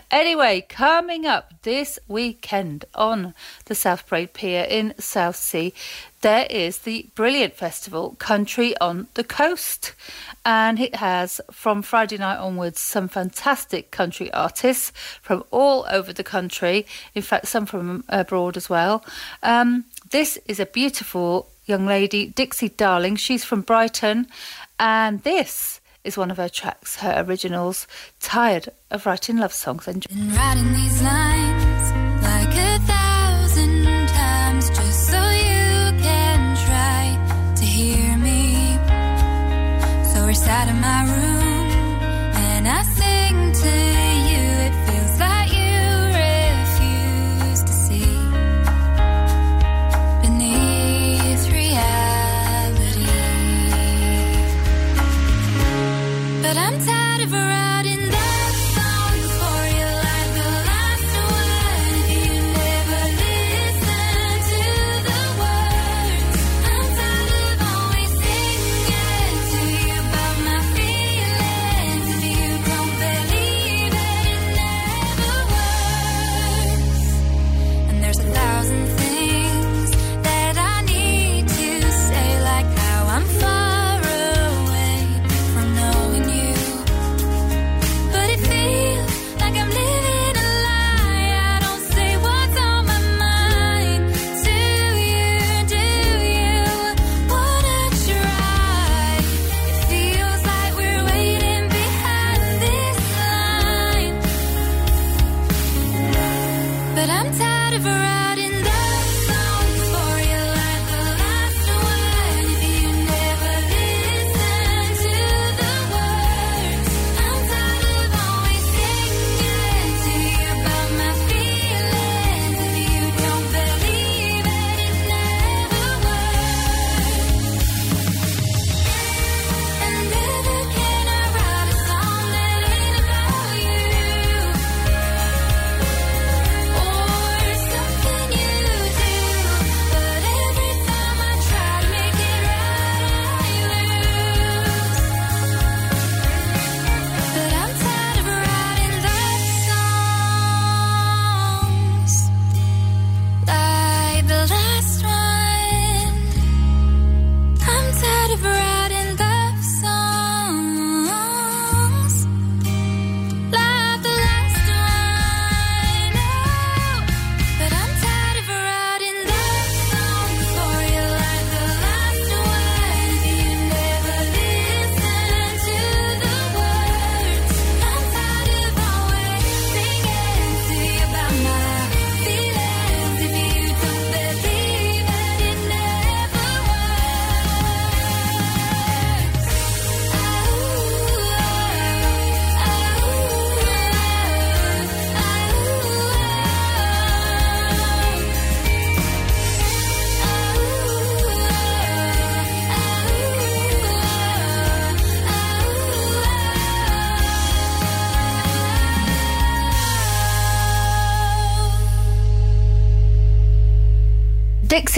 Anyway, 0.09 0.65
coming 0.67 1.25
up 1.25 1.53
this 1.61 1.99
weekend 2.07 2.85
on 2.95 3.33
the 3.65 3.75
South 3.75 4.07
Parade 4.07 4.33
Pier 4.33 4.65
in 4.67 4.93
Southsea, 4.97 5.71
there 6.21 6.47
is 6.49 6.79
the 6.79 7.07
brilliant 7.13 7.53
festival 7.53 8.15
Country 8.17 8.75
on 8.77 9.07
the 9.13 9.23
Coast. 9.23 9.93
And 10.43 10.79
it 10.79 10.95
has, 10.95 11.39
from 11.51 11.83
Friday 11.83 12.17
night 12.17 12.37
onwards, 12.37 12.79
some 12.79 13.07
fantastic 13.07 13.91
country 13.91 14.33
artists 14.33 14.91
from 15.21 15.43
all 15.51 15.85
over 15.91 16.11
the 16.11 16.23
country. 16.23 16.87
In 17.13 17.21
fact, 17.21 17.47
some 17.47 17.67
from 17.67 18.03
abroad 18.09 18.57
as 18.57 18.69
well. 18.69 19.05
Um, 19.43 19.85
this 20.09 20.39
is 20.47 20.59
a 20.59 20.65
beautiful 20.65 21.49
young 21.65 21.85
lady, 21.85 22.27
Dixie 22.27 22.69
Darling. 22.69 23.15
She's 23.15 23.43
from 23.43 23.61
Brighton. 23.61 24.27
And 24.79 25.21
this 25.23 25.81
is 26.05 26.17
one 26.17 26.31
of 26.31 26.37
her 26.37 26.47
tracks, 26.47 26.97
her 26.97 27.23
originals, 27.27 27.87
Tired 28.19 28.69
of 28.91 29.05
Writing 29.05 29.37
Love 29.37 29.53
Songs. 29.53 29.87
Enjoy. 29.87 30.09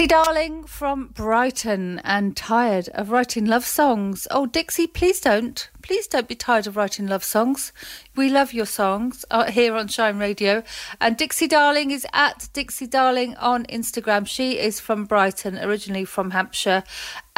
Dixie 0.07 0.23
Darling 0.23 0.63
from 0.63 1.07
Brighton 1.07 1.99
and 1.99 2.37
tired 2.37 2.87
of 2.93 3.11
writing 3.11 3.43
love 3.43 3.65
songs. 3.65 4.25
Oh, 4.31 4.45
Dixie, 4.45 4.87
please 4.87 5.19
don't. 5.19 5.69
Please 5.87 6.05
don't 6.05 6.27
be 6.27 6.35
tired 6.35 6.67
of 6.67 6.75
writing 6.75 7.07
love 7.07 7.23
songs. 7.23 7.71
We 8.13 8.29
love 8.29 8.51
your 8.51 8.65
songs 8.65 9.23
uh, 9.31 9.49
here 9.49 9.73
on 9.73 9.87
Shine 9.87 10.17
Radio. 10.17 10.63
And 10.99 11.15
Dixie 11.15 11.47
Darling 11.47 11.91
is 11.91 12.05
at 12.11 12.49
Dixie 12.51 12.87
Darling 12.87 13.37
on 13.37 13.63
Instagram. 13.67 14.27
She 14.27 14.59
is 14.59 14.81
from 14.81 15.05
Brighton, 15.05 15.57
originally 15.57 16.03
from 16.03 16.31
Hampshire. 16.31 16.83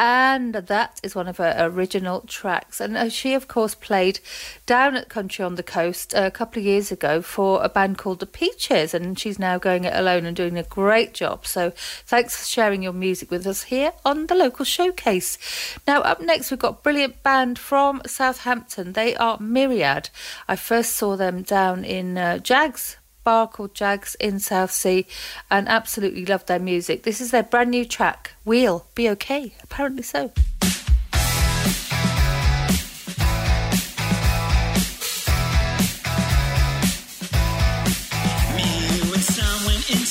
And 0.00 0.54
that 0.54 0.98
is 1.02 1.14
one 1.14 1.28
of 1.28 1.36
her 1.36 1.54
original 1.58 2.22
tracks. 2.22 2.80
And 2.80 2.96
uh, 2.96 3.10
she, 3.10 3.34
of 3.34 3.46
course, 3.46 3.74
played 3.76 4.18
down 4.64 4.96
at 4.96 5.10
Country 5.10 5.44
on 5.44 5.54
the 5.54 5.62
Coast 5.62 6.14
uh, 6.14 6.22
a 6.22 6.30
couple 6.30 6.58
of 6.58 6.64
years 6.64 6.90
ago 6.90 7.20
for 7.22 7.62
a 7.62 7.68
band 7.68 7.98
called 7.98 8.18
The 8.18 8.26
Peaches. 8.26 8.94
And 8.94 9.16
she's 9.16 9.38
now 9.38 9.58
going 9.58 9.84
it 9.84 9.94
alone 9.94 10.24
and 10.24 10.34
doing 10.34 10.58
a 10.58 10.64
great 10.64 11.14
job. 11.14 11.46
So 11.46 11.70
thanks 12.04 12.36
for 12.36 12.46
sharing 12.46 12.82
your 12.82 12.94
music 12.94 13.30
with 13.30 13.46
us 13.46 13.64
here 13.64 13.92
on 14.04 14.26
the 14.26 14.34
local 14.34 14.64
showcase. 14.64 15.38
Now, 15.86 16.00
up 16.00 16.20
next, 16.20 16.50
we've 16.50 16.58
got 16.58 16.82
brilliant 16.82 17.22
band 17.22 17.58
from 17.58 18.00
Southampton. 18.40 18.94
They 18.94 19.14
are 19.16 19.38
Myriad. 19.38 20.08
I 20.48 20.56
first 20.56 20.92
saw 20.96 21.14
them 21.14 21.42
down 21.42 21.84
in 21.84 22.16
uh, 22.16 22.38
Jags 22.38 22.96
bar 23.22 23.46
called 23.46 23.74
Jags 23.74 24.14
in 24.14 24.40
Southsea 24.40 25.04
and 25.50 25.68
absolutely 25.68 26.24
love 26.24 26.46
their 26.46 26.58
music. 26.58 27.02
This 27.02 27.20
is 27.20 27.32
their 27.32 27.42
brand 27.42 27.70
new 27.70 27.84
track, 27.84 28.32
We'll 28.46 28.86
Be 28.94 29.10
Okay. 29.10 29.52
Apparently 29.62 30.02
so. 30.02 30.32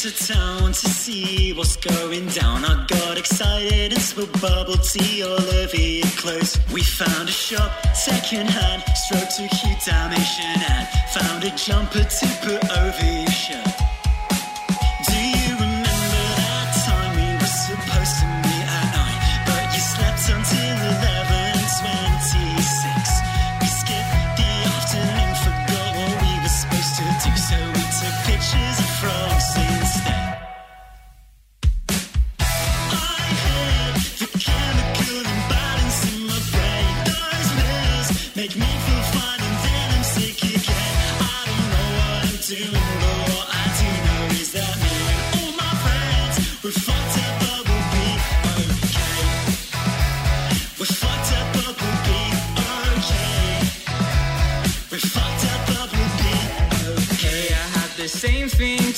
Into 0.06 0.34
town 0.34 0.72
to 0.72 0.88
see 0.88 1.52
what's 1.52 1.76
going 1.76 2.26
down. 2.28 2.64
I 2.64 2.86
got 2.88 3.18
excited 3.18 3.92
and 3.92 4.02
spilled 4.02 4.32
bubble 4.40 4.78
tea 4.78 5.24
all 5.24 5.32
over 5.32 5.76
your 5.76 6.08
clothes. 6.16 6.58
We 6.74 6.84
found 6.84 7.28
a 7.28 7.32
shop, 7.32 7.72
second 7.96 8.50
hand, 8.50 8.84
stroked 8.96 9.40
a 9.40 9.48
cute 9.56 9.80
Dalmatian 9.86 10.62
and 10.70 10.88
found 11.14 11.44
a 11.44 11.52
jumper 11.56 12.04
to 12.04 12.28
put 12.44 12.72
over 12.78 13.06
your 13.06 13.32
shirt. 13.32 13.79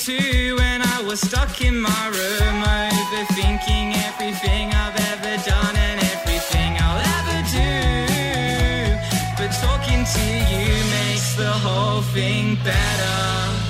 Too 0.05 0.55
when 0.57 0.81
I 0.81 1.03
was 1.03 1.21
stuck 1.21 1.61
in 1.61 1.79
my 1.79 2.05
room, 2.07 2.63
overthinking 2.63 3.93
everything 4.07 4.73
I've 4.73 4.97
ever 5.11 5.37
done 5.47 5.75
and 5.75 6.01
everything 6.15 6.75
I'll 6.79 7.03
ever 7.17 7.39
do. 7.59 8.97
But 9.37 9.51
talking 9.61 10.03
to 10.03 10.25
you 10.51 10.73
makes 10.97 11.35
the 11.35 11.51
whole 11.51 12.01
thing 12.01 12.55
better. 12.63 13.60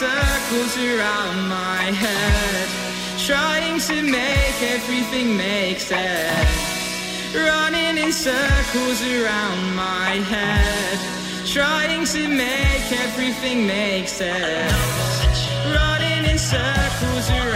Circles 0.00 0.78
around 0.78 1.46
my 1.46 1.82
head, 1.92 2.68
trying 3.18 3.78
to 3.78 4.00
make 4.00 4.56
everything 4.62 5.36
make 5.36 5.78
sense. 5.78 7.34
Running 7.34 7.98
in 7.98 8.10
circles 8.10 9.02
around 9.02 9.74
my 9.76 10.12
head, 10.32 10.98
trying 11.44 12.06
to 12.06 12.28
make 12.28 12.86
everything 13.04 13.66
make 13.66 14.08
sense. 14.08 14.72
Running 15.66 16.24
in 16.30 16.38
circles 16.38 17.28
around 17.28 17.49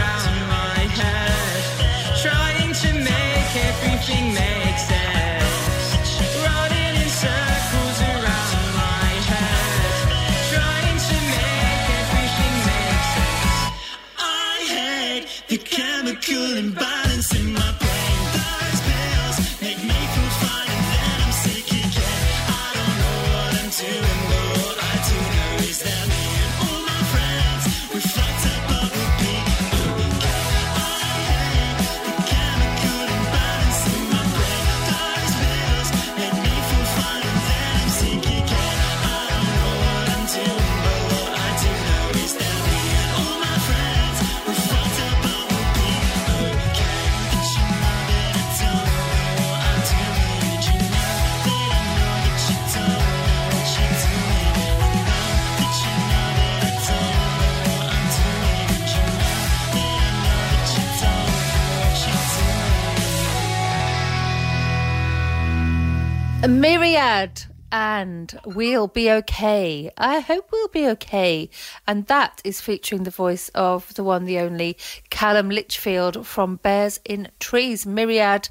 and 67.74 68.38
we'll 68.46 68.86
be 68.86 69.10
okay. 69.10 69.90
I 69.98 70.20
hope 70.20 70.48
we'll 70.52 70.68
be 70.68 70.86
okay. 70.90 71.50
And 71.88 72.06
that 72.06 72.40
is 72.44 72.60
featuring 72.60 73.02
the 73.02 73.10
voice 73.10 73.48
of 73.48 73.92
the 73.94 74.04
one, 74.04 74.24
the 74.24 74.38
only 74.38 74.78
Callum 75.10 75.50
Litchfield 75.50 76.24
from 76.24 76.56
Bears 76.56 77.00
in 77.04 77.28
Trees. 77.40 77.84
Myriad 77.84 78.48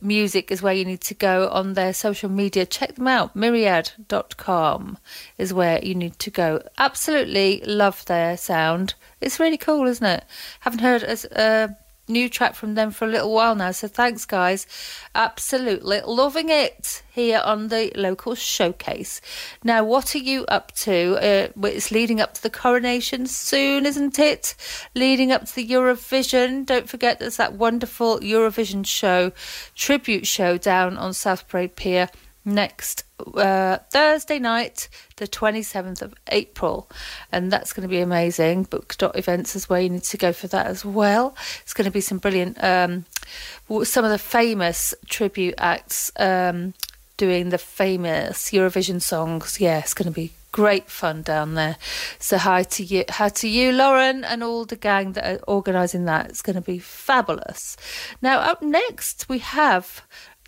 Music 0.00 0.50
is 0.50 0.62
where 0.62 0.72
you 0.72 0.84
need 0.84 1.02
to 1.02 1.14
go 1.14 1.48
on 1.50 1.74
their 1.74 1.92
social 1.92 2.28
media. 2.28 2.66
Check 2.66 2.96
them 2.96 3.06
out. 3.06 3.36
Myriad.com 3.36 4.98
is 5.38 5.54
where 5.54 5.84
you 5.84 5.94
need 5.94 6.18
to 6.18 6.30
go. 6.30 6.62
Absolutely 6.78 7.62
love 7.66 8.04
their 8.06 8.36
sound. 8.36 8.94
It's 9.20 9.38
really 9.38 9.58
cool, 9.58 9.86
isn't 9.86 10.04
it? 10.04 10.24
Haven't 10.60 10.80
heard 10.80 11.04
as 11.04 11.24
a 11.26 11.76
new 12.12 12.28
track 12.28 12.54
from 12.54 12.74
them 12.74 12.90
for 12.90 13.06
a 13.06 13.08
little 13.08 13.32
while 13.32 13.54
now. 13.54 13.70
So 13.72 13.88
thanks, 13.88 14.24
guys. 14.24 14.66
Absolutely 15.14 16.00
loving 16.04 16.48
it 16.48 17.02
here 17.12 17.40
on 17.44 17.68
the 17.68 17.92
local 17.94 18.34
showcase. 18.34 19.20
Now, 19.64 19.84
what 19.84 20.14
are 20.14 20.18
you 20.18 20.44
up 20.46 20.72
to? 20.76 21.16
Uh, 21.16 21.66
it's 21.68 21.90
leading 21.90 22.20
up 22.20 22.34
to 22.34 22.42
the 22.42 22.50
coronation 22.50 23.26
soon, 23.26 23.84
isn't 23.86 24.18
it? 24.18 24.54
Leading 24.94 25.32
up 25.32 25.46
to 25.46 25.54
the 25.54 25.66
Eurovision. 25.66 26.64
Don't 26.64 26.88
forget 26.88 27.18
there's 27.18 27.36
that 27.36 27.54
wonderful 27.54 28.20
Eurovision 28.20 28.86
show, 28.86 29.32
tribute 29.74 30.26
show 30.26 30.56
down 30.56 30.96
on 30.96 31.12
South 31.12 31.48
Parade 31.48 31.76
Pier 31.76 32.08
next 32.44 33.04
uh, 33.34 33.78
Thursday 33.90 34.38
night, 34.38 34.88
the 35.16 35.26
27th 35.26 36.02
of 36.02 36.14
April. 36.28 36.90
And 37.30 37.50
that's 37.50 37.72
going 37.72 37.82
to 37.82 37.88
be 37.88 38.00
amazing. 38.00 38.64
Book.events 38.64 39.56
is 39.56 39.68
where 39.68 39.80
you 39.80 39.90
need 39.90 40.04
to 40.04 40.16
go 40.16 40.32
for 40.32 40.48
that 40.48 40.66
as 40.66 40.84
well. 40.84 41.36
It's 41.62 41.74
going 41.74 41.84
to 41.84 41.90
be 41.90 42.00
some 42.00 42.18
brilliant, 42.18 42.62
um, 42.62 43.04
some 43.84 44.04
of 44.04 44.10
the 44.10 44.18
famous 44.18 44.94
tribute 45.08 45.54
acts. 45.58 46.10
Um, 46.16 46.74
doing 47.16 47.50
the 47.50 47.58
famous 47.58 48.50
Eurovision 48.50 49.00
songs. 49.00 49.60
Yeah, 49.60 49.78
it's 49.78 49.94
going 49.94 50.08
to 50.08 50.12
be 50.12 50.32
great 50.50 50.90
fun 50.90 51.22
down 51.22 51.54
there. 51.54 51.76
So 52.18 52.36
hi 52.36 52.62
to 52.64 52.84
you, 52.84 53.04
hi 53.08 53.28
to 53.28 53.48
you, 53.48 53.72
Lauren, 53.72 54.24
and 54.24 54.42
all 54.42 54.64
the 54.64 54.76
gang 54.76 55.12
that 55.12 55.24
are 55.24 55.40
organising 55.46 56.04
that. 56.04 56.28
It's 56.28 56.42
going 56.42 56.56
to 56.56 56.62
be 56.62 56.78
fabulous. 56.78 57.76
Now 58.20 58.40
up 58.40 58.62
next 58.62 59.28
we 59.28 59.38
have 59.38 60.02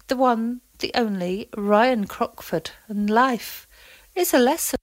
the 0.09 0.17
one, 0.17 0.61
the 0.79 0.93
only 0.95 1.49
Ryan 1.57 2.07
Crockford, 2.07 2.71
and 2.89 3.09
life 3.09 3.67
is 4.15 4.35
a 4.35 4.39
lesson. 4.39 4.79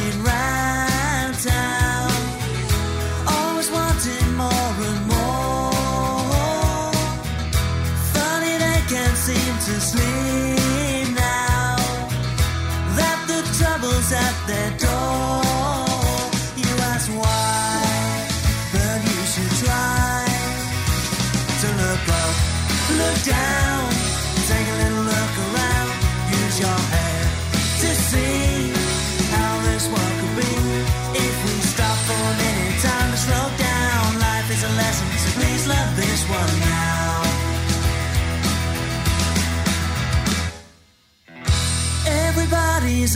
Round 0.00 1.38
town 1.38 2.10
always 3.28 3.70
wanting 3.70 4.34
more 4.36 4.74
and 4.90 5.06
more. 5.06 6.92
Funny 8.12 8.58
they 8.58 8.80
can't 8.88 9.16
seem 9.16 9.54
to 9.68 9.80
sleep 9.80 11.14
now. 11.14 11.76
That 12.96 13.18
the 13.28 13.42
trouble's 13.56 14.12
at 14.12 14.34
their 14.48 14.72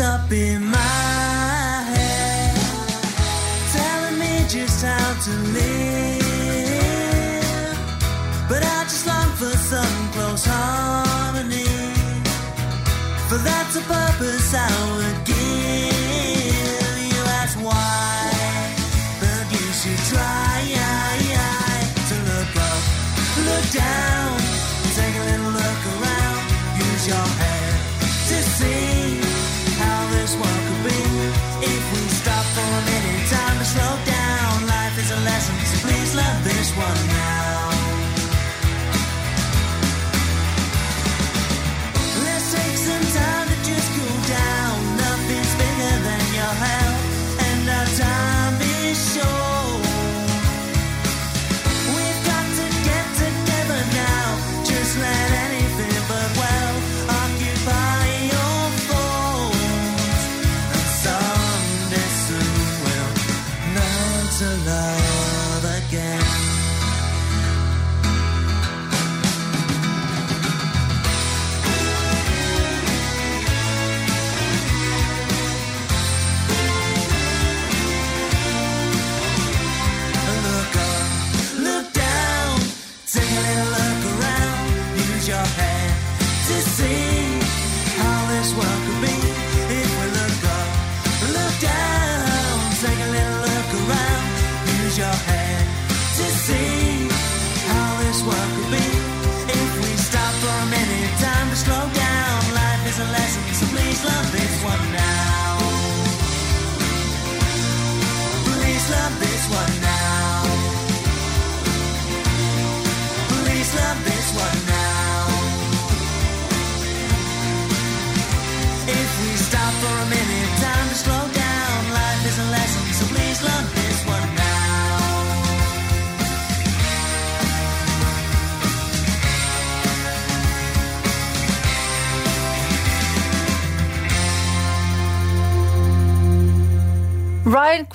Up 0.01 0.31
in 0.31 0.65
my 0.65 1.83
head, 1.91 2.57
telling 3.73 4.17
me 4.21 4.45
just 4.49 4.85
how 4.85 5.15
to 5.25 5.31
live. 5.59 6.23
But 8.49 8.63
I 8.63 8.85
just 8.85 9.09
long 9.09 9.31
for 9.33 9.57
some 9.57 10.09
close 10.13 10.45
harmony. 10.47 11.67
For 13.29 13.39
that's 13.39 13.75
a 13.75 13.81
purpose 13.81 14.55
I 14.55 14.71
would 14.95 15.25
give. 15.27 15.37
You 17.13 17.23
ask 17.43 17.59
why, 17.59 18.31
but 19.19 19.51
you 19.51 19.73
should 19.81 19.99
try 20.15 20.63
to 22.09 22.15
look 22.31 22.57
up, 22.57 22.83
look 23.47 23.67
down, 23.73 24.08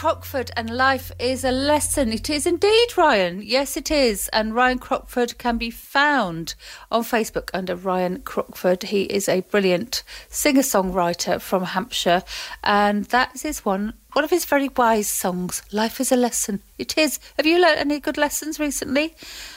Crockford 0.04 0.52
and 0.58 0.70
life 0.70 1.14
is 1.18 1.46
a 1.46 1.52
lesson. 1.52 2.12
It 2.12 2.30
is 2.30 2.46
indeed, 2.46 2.98
Ryan. 2.98 3.42
Yes, 3.42 3.78
it 3.78 3.90
is. 3.90 4.28
And 4.34 4.54
Ryan 4.54 4.78
Crockford 4.78 5.38
can 5.38 5.58
be 5.58 5.72
found 5.72 6.56
on 6.92 7.04
Facebook 7.04 7.50
under 7.54 7.74
Ryan 7.74 8.20
Crockford. 8.20 8.84
He 8.84 9.04
is 9.04 9.30
a 9.30 9.40
brilliant 9.40 10.04
singer 10.28 10.62
songwriter 10.62 11.40
from 11.40 11.64
Hampshire, 11.64 12.24
and 12.66 13.06
that 13.06 13.46
is 13.46 13.64
one 13.64 13.94
one 14.12 14.26
of 14.26 14.30
his 14.30 14.44
very 14.44 14.68
wise 14.76 15.08
songs. 15.08 15.62
Life 15.72 16.02
is 16.02 16.12
a 16.12 16.18
lesson. 16.18 16.62
It 16.78 16.98
is. 16.98 17.22
Have 17.38 17.46
you 17.46 17.62
learnt 17.62 17.80
any 17.80 18.02
good 18.02 18.18
lessons 18.18 18.60
recently? 18.60 19.16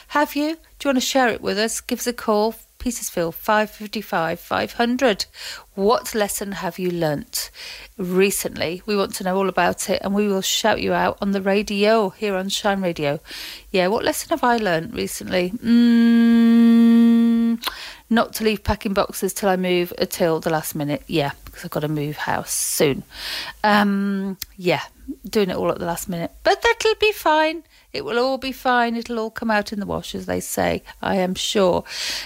Have 0.09 0.37
you? 0.37 0.55
Do 0.79 0.85
you 0.85 0.89
want 0.91 0.99
to 0.99 1.01
share 1.01 1.27
it 1.27 1.43
with 1.43 1.59
us? 1.59 1.81
Give 1.81 1.99
us 1.99 2.07
a 2.07 2.13
call. 2.13 2.55
Petersfield 2.87 3.35
555 3.35 4.39
500. 4.39 5.27
What 5.75 6.15
lesson 6.15 6.53
have 6.53 6.79
you 6.79 6.93
learnt 6.93 7.51
recently? 7.99 8.81
We 8.87 8.97
want 8.97 9.13
to 9.17 9.25
know 9.25 9.37
all 9.37 9.49
about 9.49 9.91
it 9.91 10.01
and 10.05 10.15
we 10.15 10.29
will 10.29 10.41
shout 10.41 10.81
you 10.81 10.93
out 10.93 11.19
on 11.21 11.33
the 11.33 11.43
radio 11.43 12.11
here 12.11 12.37
on 12.37 12.49
Shine 12.49 12.81
Radio. 12.81 13.19
Yeah, 13.73 13.89
what 13.89 14.05
lesson 14.05 14.29
have 14.29 14.45
I 14.45 14.59
learnt 14.59 14.95
recently? 14.95 15.51
Mm, 15.51 17.61
not 18.09 18.35
to 18.35 18.45
leave 18.45 18.63
packing 18.63 18.95
boxes 18.95 19.35
till 19.35 19.49
I 19.49 19.57
move 19.57 19.93
until 19.99 20.39
the 20.39 20.51
last 20.51 20.77
minute. 20.77 21.03
Yeah, 21.09 21.33
because 21.45 21.65
I've 21.65 21.73
got 21.73 21.81
to 21.81 21.89
move 21.89 22.19
house 22.19 22.53
soon. 22.53 23.03
Um, 23.65 24.39
yeah, 24.57 24.83
doing 25.29 25.51
it 25.51 25.57
all 25.57 25.71
at 25.71 25.79
the 25.79 25.85
last 25.85 26.09
minute, 26.09 26.33
but 26.43 26.63
that'll 26.63 26.95
be 27.01 27.13
fine. 27.13 27.63
It 27.93 28.05
will 28.05 28.19
all 28.19 28.39
be 28.39 28.53
fine. 28.53 28.97
It'll 28.97 29.19
all 29.19 29.31
come 29.31 29.51
out 29.51 29.73
in 29.73 29.81
the 29.81 29.87
wash, 29.87 30.15
as 30.15 30.27
they 30.27 30.41
say. 30.41 30.83
I 31.01 31.17
am 31.17 31.35
sure. 31.35 31.85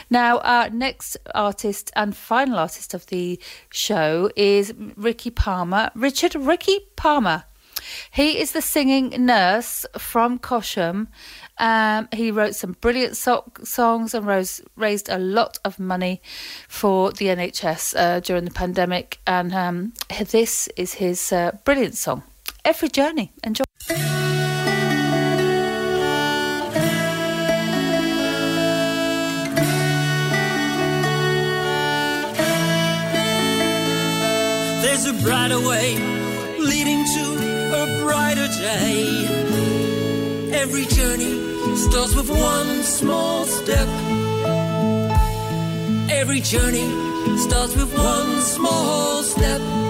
Now, 0.08 0.38
our 0.38 0.70
next 0.70 1.16
artist 1.34 1.90
and 1.94 2.16
final 2.16 2.58
artist 2.58 2.94
of 2.94 3.06
the 3.06 3.38
show 3.70 4.30
is 4.36 4.74
Ricky 4.96 5.30
Palmer. 5.30 5.90
Richard 5.94 6.34
Ricky 6.34 6.80
Palmer. 6.96 7.44
He 8.10 8.38
is 8.38 8.52
the 8.52 8.62
singing 8.62 9.10
nurse 9.24 9.86
from 9.98 10.38
Cosham. 10.38 11.08
Um, 11.58 12.08
he 12.12 12.30
wrote 12.30 12.54
some 12.54 12.72
brilliant 12.80 13.16
so- 13.16 13.52
songs 13.62 14.14
and 14.14 14.26
rose, 14.26 14.60
raised 14.76 15.08
a 15.08 15.18
lot 15.18 15.58
of 15.64 15.78
money 15.78 16.22
for 16.68 17.12
the 17.12 17.26
NHS 17.26 17.94
uh, 17.96 18.20
during 18.20 18.44
the 18.44 18.50
pandemic. 18.50 19.20
And 19.26 19.54
um, 19.54 19.92
this 20.30 20.68
is 20.76 20.94
his 20.94 21.32
uh, 21.32 21.56
brilliant 21.64 21.96
song, 21.96 22.22
Every 22.64 22.88
Journey. 22.88 23.32
Enjoy. 23.42 23.64
There's 34.82 35.06
a 35.06 35.14
brighter 35.24 35.60
way 35.60 35.96
leading 36.58 37.04
to 37.04 37.24
a 37.82 38.04
brighter 38.04 38.48
day. 38.48 39.26
Every 40.52 40.84
journey 40.84 41.76
starts 41.76 42.14
with 42.14 42.28
one 42.28 42.82
small 42.82 43.44
step. 43.46 43.88
Every 46.10 46.40
journey 46.40 46.88
starts 47.38 47.74
with 47.74 47.92
one 47.96 48.40
small 48.42 49.22
step. 49.22 49.89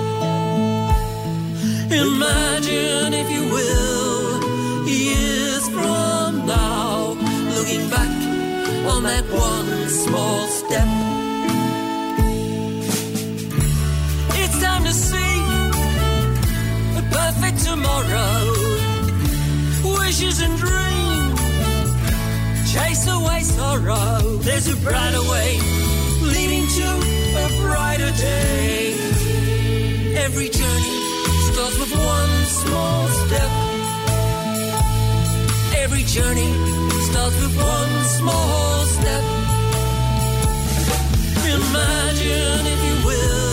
Imagine, 1.92 3.14
if 3.14 3.28
you 3.28 3.42
will, 3.48 4.88
years 4.88 5.68
from 5.70 6.46
now, 6.46 7.16
looking 7.56 7.90
back 7.90 8.08
on 8.92 9.02
that 9.02 9.24
one 9.28 9.88
small 9.88 10.46
step. 10.46 10.86
It's 14.38 14.60
time 14.62 14.84
to 14.84 14.92
see 14.92 15.34
a 16.96 17.02
perfect 17.10 17.58
tomorrow. 17.64 18.54
Wishes 19.98 20.40
and 20.42 20.56
dreams 20.56 21.40
chase 22.72 23.08
away 23.08 23.40
sorrow. 23.40 24.36
There's 24.46 24.68
a 24.68 24.76
brighter 24.76 25.22
way 25.22 25.58
leading 26.22 26.68
to 26.68 26.88
a 27.34 27.48
brighter 27.62 28.12
day. 28.12 28.94
Every 30.14 30.48
journey 30.50 30.99
starts 31.60 31.78
with 31.78 31.92
one 31.92 32.46
small 32.46 33.08
step. 33.08 33.50
Every 35.84 36.04
journey 36.04 36.52
starts 37.08 37.36
with 37.42 37.54
one 37.76 38.04
small 38.16 38.84
step. 38.96 39.24
Imagine, 41.58 42.66
if 42.74 42.80
you 42.88 42.96
will, 43.06 43.49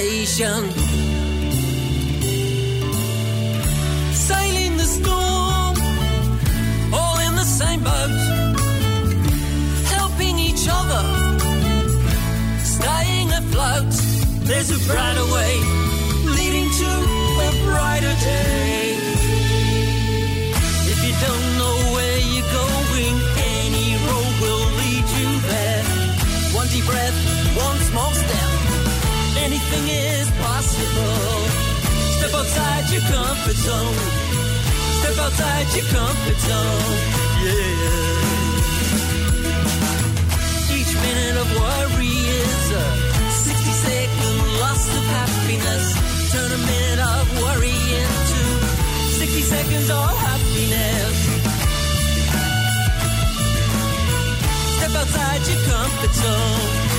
preservation. 0.00 0.70
Sailing 4.14 4.76
the 4.76 4.84
storm, 4.84 5.76
all 6.92 7.18
in 7.20 7.34
the 7.36 7.44
same 7.44 7.82
boat, 7.82 8.10
helping 9.86 10.38
each 10.38 10.66
other, 10.70 11.04
staying 12.64 13.30
afloat. 13.32 13.92
There's 14.46 14.70
a 14.70 14.78
brighter 14.88 15.26
way 15.34 15.69
your 32.92 33.02
comfort 33.02 33.56
zone. 33.56 33.94
Step 34.98 35.18
outside 35.18 35.66
your 35.76 35.86
comfort 35.94 36.38
zone. 36.48 36.96
Yeah. 37.44 37.94
Each 40.76 40.92
minute 41.06 41.36
of 41.42 41.48
worry 41.60 42.16
is 42.42 42.70
a 42.72 42.86
60 43.30 43.72
second 43.86 44.38
loss 44.60 44.88
of 44.98 45.04
happiness. 45.18 45.86
Turn 46.32 46.50
a 46.50 46.58
minute 46.58 47.00
of 47.14 47.24
worry 47.42 47.78
into 48.02 48.42
60 49.22 49.42
seconds 49.42 49.90
of 49.90 50.10
happiness. 50.26 51.16
Step 54.76 54.94
outside 55.00 55.42
your 55.46 55.60
comfort 55.70 56.14
zone. 56.14 56.89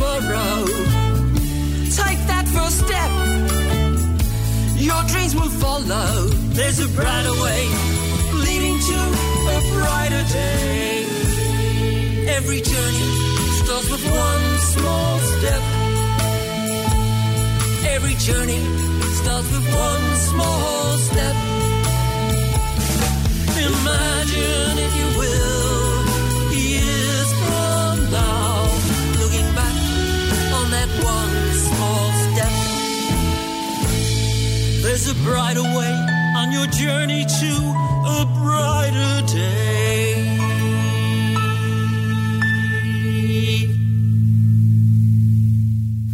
Tomorrow. 0.00 0.64
Take 2.00 2.20
that 2.32 2.46
first 2.56 2.78
step, 2.86 3.10
your 4.76 5.02
dreams 5.12 5.34
will 5.34 5.52
follow. 5.64 6.28
There's 6.56 6.78
a 6.80 6.88
brighter 6.96 7.36
way 7.44 7.62
leading 8.46 8.78
to 8.88 8.98
a 9.56 9.60
brighter 9.74 10.24
day. 10.32 11.04
Every 12.36 12.60
journey 12.60 13.10
starts 13.60 13.90
with 13.90 14.04
one 14.28 14.46
small 14.72 15.18
step. 15.36 15.62
Every 17.94 18.14
journey 18.26 18.62
starts 19.20 19.48
with 19.52 19.66
one 19.88 20.06
small 20.28 20.96
step. 21.08 21.36
Imagine, 23.68 24.78
if 24.86 24.92
you 25.00 25.08
will, 25.20 25.59
a 35.10 35.14
brighter 35.24 35.62
way 35.62 36.06
on 36.36 36.52
your 36.52 36.66
journey 36.66 37.24
to 37.24 37.52
a 38.06 38.24
brighter 38.38 39.26
day. 39.26 40.38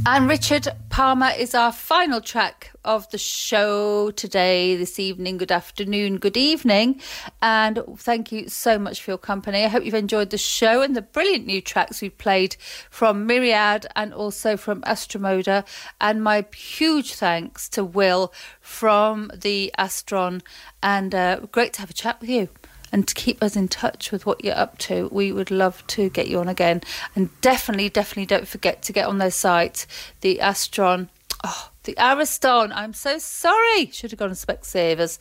And 0.07 0.29
Richard 0.29 0.69
Palmer 0.89 1.33
is 1.37 1.55
our 1.55 1.73
final 1.73 2.23
track 2.23 2.73
of 2.87 3.11
the 3.11 3.19
show 3.19 4.11
today, 4.13 4.77
this 4.77 4.99
evening. 4.99 5.37
Good 5.37 5.53
afternoon, 5.53 6.19
good 6.19 6.37
evening. 6.37 7.01
And 7.43 7.83
thank 7.97 8.33
you 8.33 8.49
so 8.49 8.79
much 8.79 9.03
for 9.03 9.11
your 9.11 9.19
company. 9.19 9.65
I 9.65 9.69
hope 9.69 9.85
you've 9.85 9.95
enjoyed 9.95 10.31
the 10.31 10.39
show 10.39 10.83
and 10.83 10.97
the 10.97 11.03
brilliant 11.03 11.47
new 11.47 11.61
tracks 11.61 12.01
we've 12.01 12.17
played 12.17 12.57
from 12.89 13.27
Myriad 13.27 13.87
and 13.97 14.15
also 14.15 14.57
from 14.57 14.81
Astromoda. 14.83 15.67
And 16.01 16.23
my 16.23 16.47
huge 16.55 17.15
thanks 17.15 17.69
to 17.71 17.85
Will 17.85 18.33
from 18.61 19.31
the 19.35 19.73
Astron. 19.79 20.43
And 20.83 21.15
uh, 21.15 21.41
great 21.53 21.73
to 21.75 21.81
have 21.81 21.91
a 21.91 21.95
chat 21.95 22.21
with 22.21 22.31
you 22.31 22.49
and 22.93 23.07
to 23.09 23.15
keep 23.15 23.43
us 23.43 23.57
in 23.57 23.69
touch 23.69 24.13
with 24.13 24.27
what 24.27 24.45
you're 24.45 24.57
up 24.57 24.79
to. 24.79 25.09
We 25.11 25.33
would 25.33 25.51
love 25.51 25.87
to 25.89 26.09
get 26.09 26.29
you 26.29 26.39
on 26.39 26.49
again. 26.49 26.83
And 27.15 27.29
definitely, 27.41 27.89
definitely 27.89 28.27
don't 28.27 28.49
forget 28.49 28.83
to 28.83 28.93
get 28.93 29.07
on 29.07 29.19
their 29.19 29.31
site, 29.31 29.87
the 30.21 30.39
Astron. 30.41 31.09
Oh, 31.45 31.71
the 31.87 31.95
Ariston. 31.99 32.73
I'm 32.73 32.93
so 32.93 33.19
sorry. 33.19 33.87
Should 33.91 34.11
have 34.11 34.19
gone 34.19 34.29
to 34.29 34.35
Specsavers. 34.35 35.19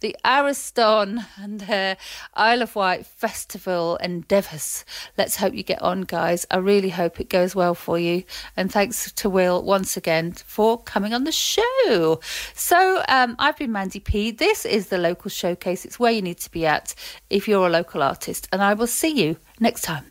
The 0.00 0.16
Ariston 0.24 1.24
and 1.36 1.60
their 1.60 1.96
Isle 2.34 2.62
of 2.62 2.74
Wight 2.76 3.06
Festival 3.06 3.96
endeavours. 3.96 4.84
Let's 5.16 5.36
hope 5.36 5.54
you 5.54 5.62
get 5.62 5.80
on, 5.80 6.02
guys. 6.02 6.44
I 6.50 6.56
really 6.58 6.90
hope 6.90 7.20
it 7.20 7.28
goes 7.28 7.54
well 7.54 7.74
for 7.74 7.98
you. 7.98 8.24
And 8.56 8.70
thanks 8.70 9.10
to 9.12 9.30
Will 9.30 9.62
once 9.62 9.96
again 9.96 10.32
for 10.32 10.82
coming 10.82 11.14
on 11.14 11.24
the 11.24 11.32
show. 11.32 12.20
So 12.54 13.02
um, 13.08 13.36
I've 13.38 13.56
been 13.56 13.72
Mandy 13.72 14.00
P. 14.00 14.32
This 14.32 14.66
is 14.66 14.88
the 14.88 14.98
local 14.98 15.30
showcase. 15.30 15.84
It's 15.84 16.00
where 16.00 16.12
you 16.12 16.22
need 16.22 16.38
to 16.38 16.50
be 16.50 16.66
at 16.66 16.94
if 17.30 17.46
you're 17.48 17.66
a 17.66 17.70
local 17.70 18.02
artist. 18.02 18.48
And 18.52 18.62
I 18.62 18.74
will 18.74 18.88
see 18.88 19.10
you 19.10 19.36
next 19.60 19.82
time. 19.82 20.06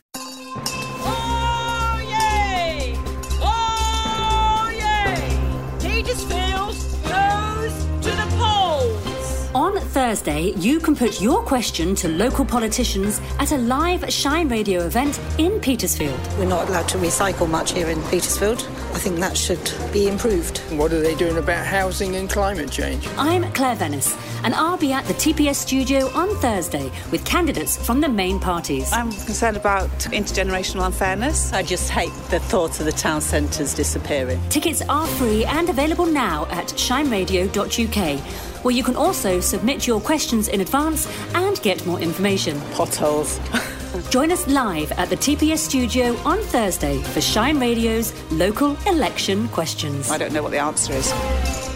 Thursday, 10.12 10.52
you 10.58 10.78
can 10.78 10.94
put 10.94 11.22
your 11.22 11.42
question 11.42 11.94
to 11.94 12.06
local 12.06 12.44
politicians 12.44 13.18
at 13.38 13.50
a 13.50 13.56
live 13.56 14.12
Shine 14.12 14.46
Radio 14.46 14.84
event 14.84 15.18
in 15.38 15.58
Petersfield. 15.58 16.20
We're 16.36 16.44
not 16.44 16.68
allowed 16.68 16.86
to 16.88 16.98
recycle 16.98 17.48
much 17.48 17.72
here 17.72 17.88
in 17.88 18.02
Petersfield. 18.10 18.68
I 18.92 18.98
think 18.98 19.20
that 19.20 19.38
should 19.38 19.72
be 19.90 20.08
improved. 20.08 20.58
What 20.72 20.92
are 20.92 21.00
they 21.00 21.14
doing 21.14 21.38
about 21.38 21.64
housing 21.64 22.16
and 22.16 22.28
climate 22.28 22.70
change? 22.70 23.08
I'm 23.16 23.50
Claire 23.54 23.76
Venice, 23.76 24.14
and 24.44 24.54
I'll 24.54 24.76
be 24.76 24.92
at 24.92 25.06
the 25.06 25.14
TPS 25.14 25.54
studio 25.54 26.10
on 26.10 26.28
Thursday 26.42 26.92
with 27.10 27.24
candidates 27.24 27.78
from 27.78 28.02
the 28.02 28.08
main 28.10 28.38
parties. 28.38 28.92
I'm 28.92 29.12
concerned 29.12 29.56
about 29.56 29.88
intergenerational 30.12 30.84
unfairness. 30.84 31.54
I 31.54 31.62
just 31.62 31.88
hate 31.88 32.12
the 32.28 32.38
thought 32.38 32.78
of 32.80 32.84
the 32.84 32.92
town 32.92 33.22
centres 33.22 33.72
disappearing. 33.74 34.42
Tickets 34.50 34.82
are 34.90 35.06
free 35.06 35.46
and 35.46 35.70
available 35.70 36.04
now 36.04 36.44
at 36.50 36.66
shineradio.uk, 36.66 38.51
where 38.62 38.74
you 38.74 38.82
can 38.82 38.96
also 38.96 39.40
submit 39.40 39.86
your 39.86 40.00
questions 40.00 40.48
in 40.48 40.60
advance 40.60 41.06
and 41.34 41.60
get 41.62 41.84
more 41.86 42.00
information. 42.00 42.60
Potholes. 42.72 43.38
Join 44.10 44.32
us 44.32 44.46
live 44.46 44.92
at 44.92 45.10
the 45.10 45.16
TPS 45.16 45.58
studio 45.58 46.16
on 46.24 46.38
Thursday 46.38 47.02
for 47.02 47.20
Shine 47.20 47.58
Radio's 47.58 48.12
local 48.32 48.76
election 48.86 49.48
questions. 49.48 50.10
I 50.10 50.18
don't 50.18 50.32
know 50.32 50.42
what 50.42 50.52
the 50.52 50.58
answer 50.58 50.92
is. 50.92 51.71